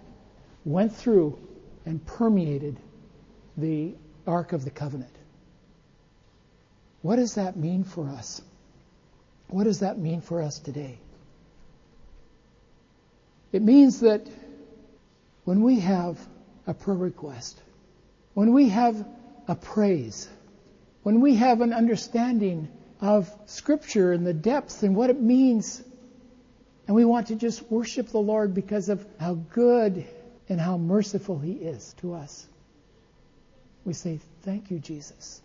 went 0.65 0.95
through 0.95 1.38
and 1.86 2.06
permeated 2.06 2.78
the 3.57 3.95
Ark 4.25 4.53
of 4.53 4.63
the 4.63 4.69
Covenant. 4.69 5.13
What 7.01 7.15
does 7.15 7.35
that 7.35 7.57
mean 7.57 7.83
for 7.83 8.07
us? 8.09 8.41
What 9.47 9.63
does 9.63 9.79
that 9.79 9.97
mean 9.97 10.21
for 10.21 10.41
us 10.41 10.59
today? 10.59 10.99
It 13.51 13.61
means 13.61 14.01
that 14.01 14.27
when 15.45 15.63
we 15.63 15.79
have 15.79 16.19
a 16.67 16.73
prayer 16.73 16.97
request, 16.97 17.59
when 18.33 18.53
we 18.53 18.69
have 18.69 19.05
a 19.47 19.55
praise, 19.55 20.27
when 21.03 21.21
we 21.21 21.35
have 21.35 21.61
an 21.61 21.71
understanding 21.71 22.67
of 22.99 23.33
Scripture 23.45 24.11
and 24.11 24.27
the 24.27 24.33
depth 24.33 24.83
and 24.83 24.95
what 24.95 25.09
it 25.09 25.19
means, 25.19 25.81
and 26.85 26.95
we 26.95 27.05
want 27.05 27.27
to 27.27 27.35
just 27.35 27.63
worship 27.71 28.09
the 28.09 28.19
Lord 28.19 28.53
because 28.53 28.89
of 28.89 29.05
how 29.19 29.35
good 29.35 30.05
and 30.49 30.59
how 30.59 30.77
merciful 30.77 31.39
He 31.39 31.53
is 31.53 31.95
to 32.01 32.13
us. 32.13 32.45
We 33.88 33.93
say, 33.93 34.19
Thank 34.41 34.69
you, 34.69 34.80
Jesus. 34.80 35.41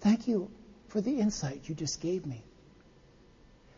Thank 0.00 0.26
you 0.26 0.50
for 0.88 1.00
the 1.00 1.20
insight 1.20 1.68
you 1.68 1.76
just 1.76 2.00
gave 2.00 2.26
me. 2.26 2.42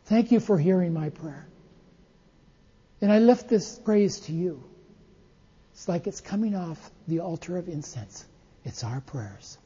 Thank 0.06 0.32
you 0.32 0.40
for 0.40 0.58
hearing 0.58 0.94
my 0.94 1.10
prayer. 1.10 1.46
And 3.02 3.12
I 3.12 3.18
lift 3.18 3.50
this 3.50 3.78
praise 3.78 4.20
to 4.20 4.32
you. 4.32 4.64
It's 5.74 5.86
like 5.86 6.06
it's 6.06 6.22
coming 6.22 6.54
off 6.54 6.90
the 7.06 7.20
altar 7.20 7.58
of 7.58 7.68
incense. 7.68 8.24
It's 8.64 8.82
our 8.84 9.02
prayers. 9.02 9.58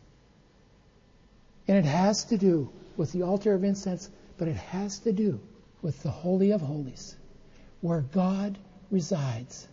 And 1.69 1.77
it 1.79 1.85
has 1.85 2.25
to 2.25 2.39
do 2.39 2.73
with 2.97 3.13
the 3.13 3.23
altar 3.23 3.55
of 3.55 3.63
incense, 3.63 4.11
but 4.37 4.49
it 4.49 4.57
has 4.57 4.99
to 5.01 5.13
do 5.13 5.39
with 5.81 6.03
the 6.03 6.11
Holy 6.11 6.51
of 6.51 6.61
Holies, 6.61 7.15
where 7.83 8.01
God 8.01 8.59
resides. 8.91 9.69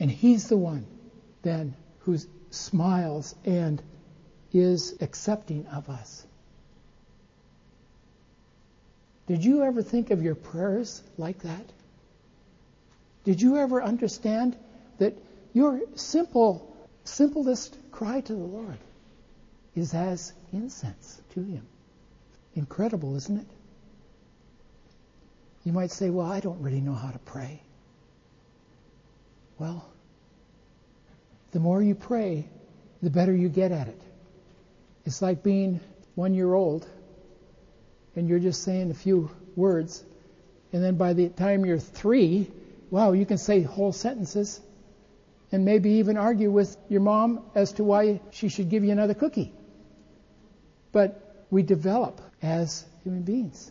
And 0.00 0.10
He's 0.10 0.48
the 0.48 0.56
one 0.56 0.84
then 1.42 1.76
who 2.00 2.18
smiles 2.50 3.34
and 3.44 3.82
is 4.52 4.96
accepting 5.00 5.66
of 5.68 5.88
us. 5.88 6.26
Did 9.26 9.44
you 9.44 9.62
ever 9.62 9.82
think 9.82 10.10
of 10.10 10.22
your 10.22 10.34
prayers 10.34 11.02
like 11.16 11.38
that? 11.42 11.64
Did 13.24 13.40
you 13.40 13.58
ever 13.58 13.82
understand 13.82 14.56
that 14.98 15.14
your 15.52 15.80
simple, 15.94 16.76
simplest 17.04 17.76
cry 17.92 18.20
to 18.22 18.32
the 18.32 18.38
Lord 18.38 18.78
is 19.76 19.94
as 19.94 20.32
incense 20.52 21.20
to 21.34 21.42
Him? 21.42 21.66
Incredible, 22.56 23.14
isn't 23.16 23.38
it? 23.38 23.46
You 25.64 25.72
might 25.72 25.92
say, 25.92 26.10
Well, 26.10 26.26
I 26.26 26.40
don't 26.40 26.60
really 26.60 26.80
know 26.80 26.94
how 26.94 27.10
to 27.10 27.18
pray. 27.20 27.62
Well, 29.58 29.86
the 31.52 31.60
more 31.60 31.82
you 31.82 31.94
pray, 31.94 32.48
the 33.02 33.10
better 33.10 33.34
you 33.34 33.48
get 33.48 33.72
at 33.72 33.88
it. 33.88 34.00
It's 35.04 35.22
like 35.22 35.42
being 35.42 35.80
one 36.14 36.34
year 36.34 36.52
old 36.52 36.86
and 38.16 38.28
you're 38.28 38.38
just 38.38 38.62
saying 38.62 38.90
a 38.90 38.94
few 38.94 39.30
words, 39.56 40.04
and 40.72 40.82
then 40.82 40.96
by 40.96 41.12
the 41.12 41.28
time 41.28 41.64
you're 41.64 41.78
three, 41.78 42.50
wow, 42.90 43.12
you 43.12 43.24
can 43.24 43.38
say 43.38 43.62
whole 43.62 43.92
sentences 43.92 44.60
and 45.52 45.64
maybe 45.64 45.90
even 45.92 46.16
argue 46.16 46.50
with 46.50 46.76
your 46.88 47.00
mom 47.00 47.40
as 47.54 47.72
to 47.74 47.84
why 47.84 48.20
she 48.30 48.48
should 48.48 48.68
give 48.68 48.84
you 48.84 48.90
another 48.90 49.14
cookie. 49.14 49.52
But 50.92 51.46
we 51.50 51.62
develop 51.62 52.20
as 52.42 52.84
human 53.02 53.22
beings, 53.22 53.70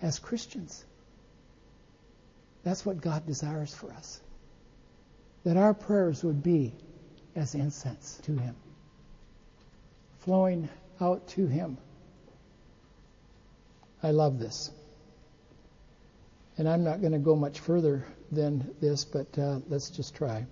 as 0.00 0.18
Christians. 0.18 0.84
That's 2.62 2.84
what 2.84 3.00
God 3.00 3.26
desires 3.26 3.74
for 3.74 3.90
us. 3.92 4.20
That 5.44 5.56
our 5.56 5.74
prayers 5.74 6.22
would 6.22 6.42
be 6.42 6.74
as 7.36 7.54
incense 7.54 8.20
to 8.24 8.32
Him, 8.36 8.54
flowing 10.20 10.68
out 11.00 11.26
to 11.28 11.46
Him. 11.46 11.78
I 14.02 14.10
love 14.10 14.38
this. 14.38 14.70
And 16.58 16.68
I'm 16.68 16.84
not 16.84 17.00
going 17.00 17.12
to 17.12 17.18
go 17.18 17.36
much 17.36 17.60
further 17.60 18.04
than 18.32 18.74
this, 18.80 19.04
but 19.04 19.38
uh, 19.38 19.60
let's 19.68 19.90
just 19.90 20.14
try. 20.14 20.46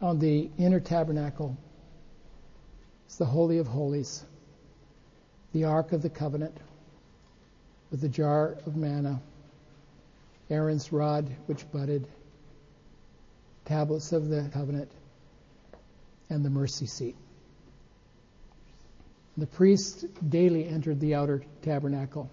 On 0.00 0.18
the 0.18 0.50
inner 0.58 0.80
tabernacle, 0.80 1.56
it's 3.06 3.16
the 3.16 3.24
Holy 3.24 3.58
of 3.58 3.66
Holies, 3.66 4.24
the 5.52 5.64
Ark 5.64 5.92
of 5.92 6.02
the 6.02 6.10
Covenant, 6.10 6.56
with 7.90 8.00
the 8.00 8.08
jar 8.08 8.56
of 8.66 8.74
manna, 8.74 9.20
Aaron's 10.50 10.92
rod 10.92 11.30
which 11.46 11.70
budded, 11.70 12.08
tablets 13.64 14.12
of 14.12 14.28
the 14.28 14.48
covenant, 14.52 14.90
and 16.30 16.44
the 16.44 16.50
mercy 16.50 16.86
seat. 16.86 17.16
The 19.36 19.46
priest 19.46 20.04
daily 20.28 20.66
entered 20.66 21.00
the 21.00 21.14
outer 21.14 21.42
tabernacle, 21.62 22.30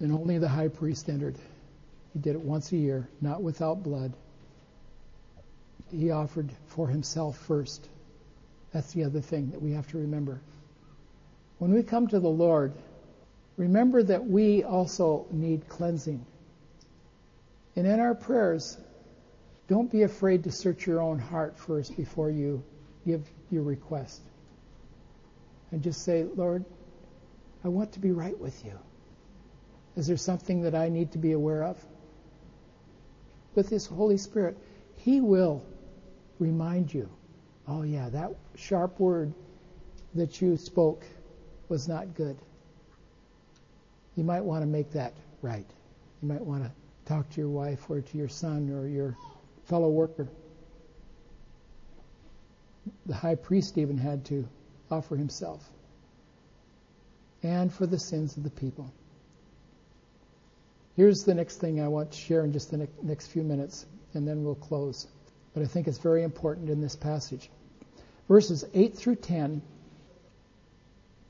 and 0.00 0.12
only 0.12 0.38
the 0.38 0.48
high 0.48 0.68
priest 0.68 1.08
entered. 1.08 1.36
He 2.12 2.18
did 2.18 2.34
it 2.34 2.40
once 2.40 2.72
a 2.72 2.76
year, 2.76 3.08
not 3.20 3.42
without 3.42 3.82
blood. 3.82 4.12
He 5.90 6.10
offered 6.10 6.50
for 6.68 6.88
himself 6.88 7.38
first. 7.38 7.88
That's 8.72 8.92
the 8.92 9.04
other 9.04 9.20
thing 9.20 9.50
that 9.50 9.62
we 9.62 9.72
have 9.72 9.86
to 9.88 9.98
remember. 9.98 10.40
When 11.58 11.72
we 11.72 11.82
come 11.82 12.08
to 12.08 12.20
the 12.20 12.28
Lord, 12.28 12.72
remember 13.56 14.02
that 14.02 14.26
we 14.26 14.62
also 14.62 15.26
need 15.30 15.68
cleansing. 15.68 16.24
And 17.76 17.86
in 17.86 18.00
our 18.00 18.14
prayers, 18.14 18.76
don't 19.68 19.90
be 19.90 20.02
afraid 20.02 20.44
to 20.44 20.52
search 20.52 20.86
your 20.86 21.00
own 21.00 21.18
heart 21.18 21.58
first 21.58 21.96
before 21.96 22.30
you 22.30 22.62
give 23.04 23.28
your 23.50 23.62
request. 23.62 24.20
And 25.72 25.82
just 25.82 26.04
say, 26.04 26.24
Lord, 26.24 26.64
I 27.64 27.68
want 27.68 27.92
to 27.92 28.00
be 28.00 28.12
right 28.12 28.38
with 28.38 28.64
you. 28.64 28.78
Is 29.96 30.06
there 30.06 30.16
something 30.16 30.62
that 30.62 30.74
I 30.74 30.88
need 30.88 31.12
to 31.12 31.18
be 31.18 31.32
aware 31.32 31.64
of? 31.64 31.84
With 33.54 33.68
His 33.68 33.86
Holy 33.86 34.18
Spirit, 34.18 34.56
He 34.98 35.20
will 35.20 35.64
remind 36.38 36.92
you. 36.92 37.08
Oh, 37.66 37.82
yeah, 37.82 38.08
that 38.10 38.36
sharp 38.54 39.00
word 39.00 39.32
that 40.14 40.40
you 40.40 40.56
spoke 40.56 41.04
was 41.68 41.88
not 41.88 42.14
good. 42.14 42.36
You 44.14 44.22
might 44.22 44.44
want 44.44 44.62
to 44.62 44.66
make 44.66 44.92
that 44.92 45.14
right. 45.42 45.66
You 46.22 46.28
might 46.28 46.42
want 46.42 46.64
to 46.64 46.70
talk 47.04 47.28
to 47.30 47.40
your 47.40 47.50
wife 47.50 47.90
or 47.90 48.00
to 48.00 48.18
your 48.18 48.28
son 48.28 48.70
or 48.70 48.86
your 48.86 49.16
fellow 49.66 49.88
worker. 49.88 50.28
The 53.06 53.14
high 53.14 53.34
priest 53.34 53.78
even 53.78 53.98
had 53.98 54.24
to 54.26 54.48
offer 54.90 55.16
himself 55.16 55.68
and 57.42 57.72
for 57.72 57.86
the 57.86 57.98
sins 57.98 58.36
of 58.36 58.42
the 58.42 58.50
people. 58.50 58.92
Here's 60.96 61.24
the 61.24 61.34
next 61.34 61.56
thing 61.56 61.80
I 61.80 61.88
want 61.88 62.12
to 62.12 62.18
share 62.18 62.44
in 62.44 62.52
just 62.52 62.70
the 62.70 62.88
next 63.02 63.26
few 63.26 63.42
minutes, 63.42 63.84
and 64.14 64.26
then 64.26 64.44
we'll 64.44 64.54
close. 64.54 65.06
But 65.52 65.62
I 65.62 65.66
think 65.66 65.88
it's 65.88 65.98
very 65.98 66.22
important 66.22 66.70
in 66.70 66.80
this 66.80 66.96
passage. 66.96 67.50
Verses 68.28 68.64
8 68.72 68.96
through 68.96 69.16
10, 69.16 69.62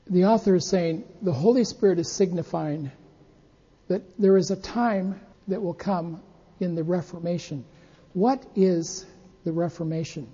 the 0.09 0.25
author 0.25 0.55
is 0.55 0.65
saying 0.65 1.03
the 1.21 1.33
Holy 1.33 1.65
Spirit 1.65 1.99
is 1.99 2.09
signifying 2.09 2.91
that 3.89 4.01
there 4.17 4.37
is 4.37 4.51
a 4.51 4.55
time 4.55 5.19
that 5.49 5.61
will 5.61 5.73
come 5.73 6.21
in 6.59 6.75
the 6.75 6.83
Reformation. 6.83 7.65
What 8.17 8.43
is 8.55 9.05
the 9.43 9.51
Reformation? 9.51 10.27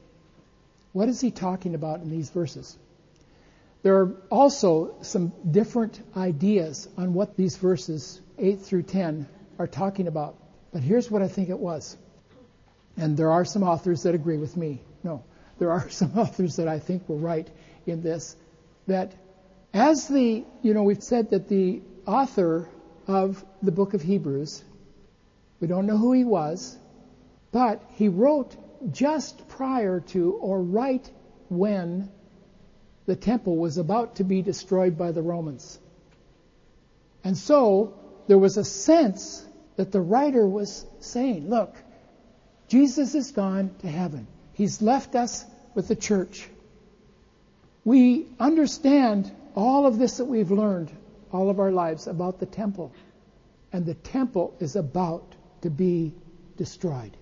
What 0.93 1.09
is 1.09 1.19
he 1.19 1.31
talking 1.31 1.75
about 1.75 1.99
in 1.99 2.09
these 2.09 2.29
verses? 2.29 2.77
There 3.81 3.97
are 3.97 4.15
also 4.29 4.95
some 5.01 5.33
different 5.51 6.01
ideas 6.15 6.87
on 6.97 7.13
what 7.13 7.35
these 7.35 7.57
verses 7.57 8.21
8 8.39 8.61
through 8.61 8.83
10 8.83 9.27
are 9.59 9.67
talking 9.67 10.07
about. 10.07 10.37
But 10.71 10.81
here's 10.81 11.11
what 11.11 11.21
I 11.21 11.27
think 11.27 11.49
it 11.49 11.59
was. 11.59 11.97
And 12.95 13.17
there 13.17 13.31
are 13.31 13.43
some 13.43 13.63
authors 13.63 14.03
that 14.03 14.15
agree 14.15 14.37
with 14.37 14.55
me. 14.55 14.79
No, 15.03 15.21
there 15.59 15.71
are 15.71 15.89
some 15.99 16.17
authors 16.17 16.55
that 16.55 16.69
I 16.69 16.79
think 16.79 17.09
were 17.09 17.17
right 17.17 17.49
in 17.85 18.01
this. 18.01 18.37
That 18.87 19.11
as 19.73 20.07
the, 20.07 20.45
you 20.61 20.73
know, 20.73 20.83
we've 20.83 21.03
said 21.03 21.31
that 21.31 21.49
the 21.49 21.81
author 22.07 22.69
of 23.07 23.43
the 23.61 23.73
book 23.73 23.93
of 23.93 24.01
Hebrews, 24.01 24.63
we 25.59 25.67
don't 25.67 25.85
know 25.85 25.97
who 25.97 26.13
he 26.13 26.23
was, 26.23 26.77
but 27.53 27.81
he 27.91 28.09
wrote 28.09 28.57
just 28.91 29.47
prior 29.47 30.01
to 30.01 30.33
or 30.33 30.61
right 30.61 31.09
when 31.49 32.11
the 33.05 33.15
temple 33.15 33.55
was 33.55 33.77
about 33.77 34.15
to 34.15 34.23
be 34.23 34.41
destroyed 34.41 34.97
by 34.97 35.11
the 35.11 35.21
Romans. 35.21 35.79
And 37.23 37.37
so 37.37 37.93
there 38.27 38.39
was 38.39 38.57
a 38.57 38.65
sense 38.65 39.45
that 39.75 39.91
the 39.91 40.01
writer 40.01 40.45
was 40.45 40.85
saying, 40.99 41.49
look, 41.49 41.75
Jesus 42.67 43.13
is 43.13 43.31
gone 43.31 43.73
to 43.79 43.87
heaven. 43.87 44.27
He's 44.53 44.81
left 44.81 45.15
us 45.15 45.45
with 45.75 45.87
the 45.87 45.95
church. 45.95 46.49
We 47.85 48.27
understand 48.39 49.31
all 49.55 49.85
of 49.85 49.99
this 49.99 50.17
that 50.17 50.25
we've 50.25 50.51
learned 50.51 50.91
all 51.31 51.49
of 51.49 51.59
our 51.59 51.71
lives 51.71 52.07
about 52.07 52.39
the 52.39 52.45
temple. 52.47 52.93
And 53.71 53.85
the 53.85 53.95
temple 53.95 54.55
is 54.59 54.75
about 54.75 55.35
to 55.61 55.69
be 55.69 56.13
destroyed. 56.57 57.15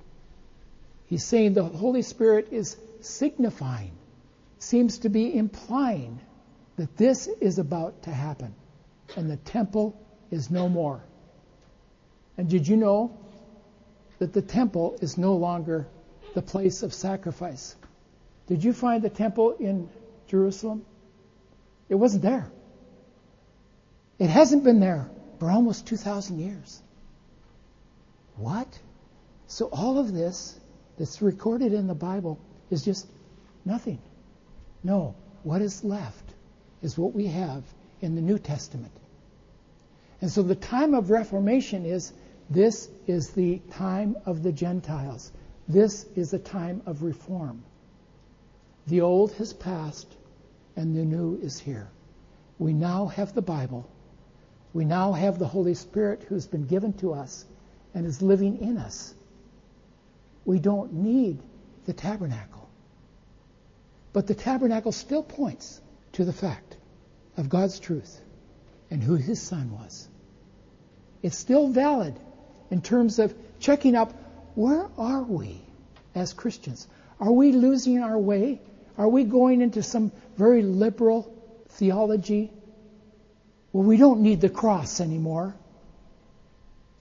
He's 1.12 1.26
saying 1.26 1.56
the 1.56 1.66
Holy 1.66 2.04
Spirit 2.04 2.48
is 2.52 2.78
signifying 3.02 3.92
seems 4.60 5.00
to 5.00 5.10
be 5.10 5.36
implying 5.36 6.22
that 6.78 6.96
this 6.96 7.28
is 7.28 7.60
about 7.60 8.04
to 8.04 8.12
happen 8.12 8.56
and 9.18 9.30
the 9.30 9.36
temple 9.36 10.02
is 10.32 10.50
no 10.50 10.70
more. 10.70 11.04
And 12.38 12.50
did 12.50 12.66
you 12.66 12.78
know 12.78 13.18
that 14.20 14.32
the 14.32 14.42
temple 14.42 15.00
is 15.02 15.18
no 15.18 15.36
longer 15.36 15.86
the 16.34 16.42
place 16.42 16.82
of 16.82 16.94
sacrifice? 16.94 17.76
Did 18.48 18.64
you 18.64 18.72
find 18.72 19.04
the 19.04 19.10
temple 19.10 19.58
in 19.60 19.90
Jerusalem? 20.30 20.86
It 21.90 21.96
wasn't 21.96 22.22
there. 22.22 22.50
It 24.18 24.30
hasn't 24.30 24.64
been 24.64 24.80
there 24.80 25.10
for 25.40 25.52
almost 25.52 25.88
2,000 25.88 26.40
years. 26.40 26.82
What? 28.38 28.80
So 29.48 29.66
all 29.66 30.00
of 30.00 30.14
this 30.14 30.58
that's 31.02 31.20
recorded 31.20 31.74
in 31.74 31.88
the 31.88 31.96
Bible 31.96 32.40
is 32.70 32.86
just 32.86 33.08
nothing. 33.66 33.98
No, 34.84 35.16
what 35.42 35.60
is 35.60 35.84
left 35.84 36.36
is 36.84 36.96
what 36.96 37.16
we 37.16 37.26
have 37.26 37.64
in 38.02 38.14
the 38.14 38.22
New 38.22 38.38
Testament. 38.38 38.92
And 40.22 40.32
so 40.32 40.44
the 40.44 40.54
time 40.54 40.94
of 40.94 41.10
Reformation 41.10 41.88
is 41.88 42.14
this 42.52 42.88
is 43.08 43.32
the 43.32 43.58
time 43.72 44.16
of 44.28 44.44
the 44.44 44.52
Gentiles. 44.52 45.32
This 45.68 46.06
is 46.16 46.30
the 46.30 46.38
time 46.38 46.84
of 46.86 47.02
reform. 47.02 47.64
The 48.86 49.02
old 49.02 49.32
has 49.34 49.54
passed 49.54 50.16
and 50.76 50.96
the 50.96 51.04
new 51.04 51.40
is 51.42 51.60
here. 51.60 51.90
We 52.60 52.74
now 52.74 53.08
have 53.08 53.34
the 53.34 53.42
Bible. 53.42 53.90
We 54.72 54.86
now 54.86 55.14
have 55.14 55.40
the 55.40 55.48
Holy 55.48 55.74
Spirit 55.74 56.28
who's 56.30 56.46
been 56.46 56.68
given 56.68 56.94
to 57.00 57.14
us 57.14 57.46
and 57.96 58.06
is 58.06 58.22
living 58.22 58.60
in 58.62 58.78
us. 58.78 59.16
We 60.46 60.60
don't 60.60 60.94
need 60.94 61.40
the 61.86 61.94
tabernacle. 61.94 62.70
But 64.14 64.28
the 64.28 64.36
tabernacle 64.36 64.92
still 64.92 65.24
points 65.24 65.80
to 66.14 66.26
the 66.26 66.34
fact 66.34 66.78
of 67.38 67.50
God's 67.50 67.80
truth 67.80 68.20
and 68.90 69.02
who 69.02 69.16
his 69.16 69.42
son 69.42 69.72
was. 69.72 70.08
It's 71.22 71.38
still 71.38 71.68
valid 71.70 72.20
in 72.70 72.82
terms 72.82 73.20
of 73.20 73.34
checking 73.60 73.96
up 73.96 74.14
where 74.56 74.90
are 74.98 75.24
we 75.24 75.62
as 76.14 76.34
Christians? 76.34 76.88
Are 77.20 77.32
we 77.32 77.52
losing 77.52 78.00
our 78.00 78.18
way? 78.18 78.60
Are 78.98 79.08
we 79.08 79.24
going 79.24 79.62
into 79.62 79.84
some 79.84 80.12
very 80.36 80.62
liberal 80.62 81.34
theology? 81.70 82.52
Well, 83.72 83.84
we 83.84 83.98
don't 83.98 84.22
need 84.22 84.42
the 84.42 84.50
cross 84.50 85.00
anymore. 85.00 85.56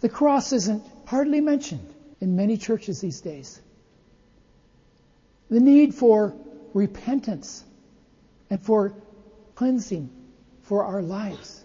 The 0.01 0.09
cross 0.09 0.53
isn't 0.53 0.85
hardly 1.07 1.41
mentioned 1.41 1.95
in 2.21 2.37
many 2.37 2.57
churches 2.57 3.01
these 3.01 3.21
days. 3.21 3.61
The 5.51 5.61
need 5.61 5.95
for 5.95 6.35
repentance 6.75 7.65
and 8.51 8.61
for 8.61 8.95
cleansing 9.55 10.11
for 10.63 10.85
our 10.85 11.03
lives. 11.03 11.65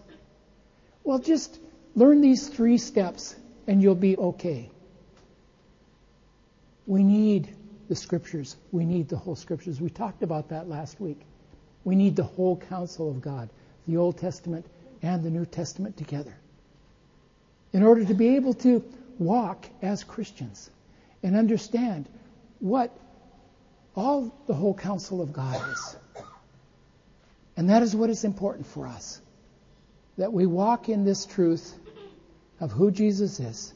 Well, 1.03 1.19
just 1.19 1.59
learn 1.95 2.21
these 2.21 2.47
three 2.49 2.77
steps 2.77 3.35
and 3.67 3.81
you'll 3.81 3.95
be 3.95 4.17
okay. 4.17 4.69
We 6.87 7.03
need 7.03 7.49
the 7.87 7.95
scriptures. 7.95 8.55
We 8.71 8.85
need 8.85 9.09
the 9.09 9.17
whole 9.17 9.35
scriptures. 9.35 9.79
We 9.81 9.89
talked 9.89 10.23
about 10.23 10.49
that 10.49 10.67
last 10.67 10.99
week. 10.99 11.21
We 11.83 11.95
need 11.95 12.15
the 12.15 12.23
whole 12.23 12.57
counsel 12.57 13.09
of 13.11 13.21
God, 13.21 13.49
the 13.87 13.97
Old 13.97 14.17
Testament 14.17 14.65
and 15.01 15.23
the 15.23 15.29
New 15.29 15.45
Testament 15.45 15.97
together. 15.97 16.33
in 17.75 17.83
order 17.83 18.05
to 18.05 18.13
be 18.13 18.37
able 18.37 18.53
to 18.53 18.81
walk 19.19 19.65
as 19.81 20.03
Christians 20.03 20.69
and 21.23 21.35
understand 21.35 22.07
what 22.59 22.95
all 23.95 24.33
the 24.47 24.53
whole 24.53 24.73
counsel 24.73 25.21
of 25.21 25.33
God 25.33 25.61
is. 25.71 25.95
And 27.57 27.69
that 27.69 27.81
is 27.83 27.95
what 27.95 28.09
is 28.09 28.23
important 28.23 28.67
for 28.67 28.87
us. 28.87 29.21
That 30.17 30.33
we 30.33 30.45
walk 30.45 30.89
in 30.89 31.05
this 31.05 31.25
truth 31.25 31.73
of 32.59 32.71
who 32.71 32.91
Jesus 32.91 33.39
is. 33.39 33.73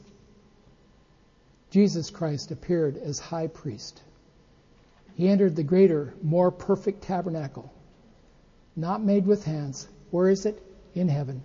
Jesus 1.70 2.10
Christ 2.10 2.50
appeared 2.50 2.96
as 2.96 3.18
high 3.18 3.46
priest. 3.46 4.02
He 5.14 5.28
entered 5.28 5.56
the 5.56 5.62
greater, 5.62 6.14
more 6.22 6.50
perfect 6.50 7.02
tabernacle, 7.02 7.72
not 8.74 9.02
made 9.02 9.26
with 9.26 9.44
hands. 9.44 9.86
Where 10.10 10.28
is 10.28 10.46
it? 10.46 10.62
In 10.94 11.08
heaven. 11.08 11.42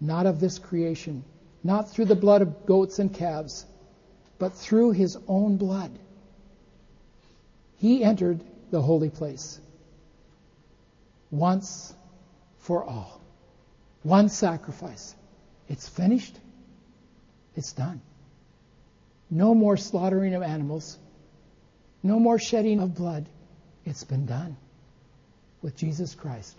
Not 0.00 0.26
of 0.26 0.40
this 0.40 0.58
creation. 0.58 1.24
Not 1.64 1.90
through 1.90 2.06
the 2.06 2.16
blood 2.16 2.42
of 2.42 2.66
goats 2.66 2.98
and 2.98 3.12
calves, 3.12 3.64
but 4.38 4.54
through 4.54 4.92
his 4.92 5.16
own 5.28 5.56
blood. 5.56 5.90
He 7.78 8.02
entered 8.02 8.40
the 8.70 8.82
holy 8.82 9.10
place 9.10 9.60
once 11.30 11.94
for 12.58 12.84
all. 12.84 13.20
One 14.02 14.28
sacrifice. 14.28 15.14
It's 15.68 15.88
finished. 15.88 16.38
It's 17.54 17.72
done. 17.72 18.00
No 19.30 19.54
more 19.54 19.76
slaughtering 19.76 20.34
of 20.34 20.42
animals. 20.42 20.98
No 22.02 22.18
more 22.18 22.38
shedding 22.38 22.80
of 22.80 22.94
blood. 22.94 23.28
It's 23.84 24.04
been 24.04 24.26
done 24.26 24.56
with 25.62 25.76
Jesus 25.76 26.14
Christ 26.14 26.56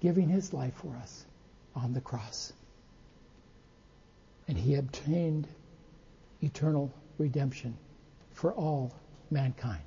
giving 0.00 0.28
his 0.28 0.52
life 0.52 0.74
for 0.74 0.94
us 0.96 1.24
on 1.74 1.94
the 1.94 2.00
cross. 2.00 2.52
And 4.48 4.58
he 4.58 4.74
obtained 4.74 5.48
eternal 6.42 6.92
redemption 7.18 7.76
for 8.32 8.52
all 8.52 8.92
mankind. 9.30 9.82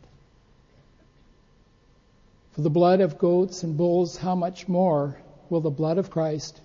For 2.52 2.62
the 2.62 2.70
blood 2.70 3.02
of 3.02 3.20
goats 3.20 3.64
and 3.64 3.78
bulls, 3.78 4.18
how 4.18 4.34
much 4.34 4.68
more 4.68 5.16
will 5.50 5.62
the 5.62 5.70
blood 5.70 6.00
of 6.00 6.10
Christ, 6.10 6.60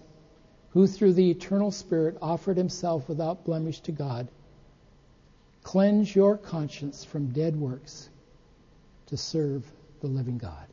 who 0.70 0.86
through 0.86 1.12
the 1.12 1.30
eternal 1.30 1.70
Spirit 1.70 2.16
offered 2.22 2.57
himself 2.57 3.09
without 3.09 3.45
blemish 3.45 3.80
to 3.80 3.93
God, 3.93 4.28
cleanse 5.62 6.14
your 6.14 6.38
conscience 6.38 7.05
from 7.05 7.32
dead 7.32 7.55
works 7.55 8.09
to 9.07 9.16
serve 9.18 9.70
the 10.01 10.07
living 10.07 10.38
God? 10.38 10.66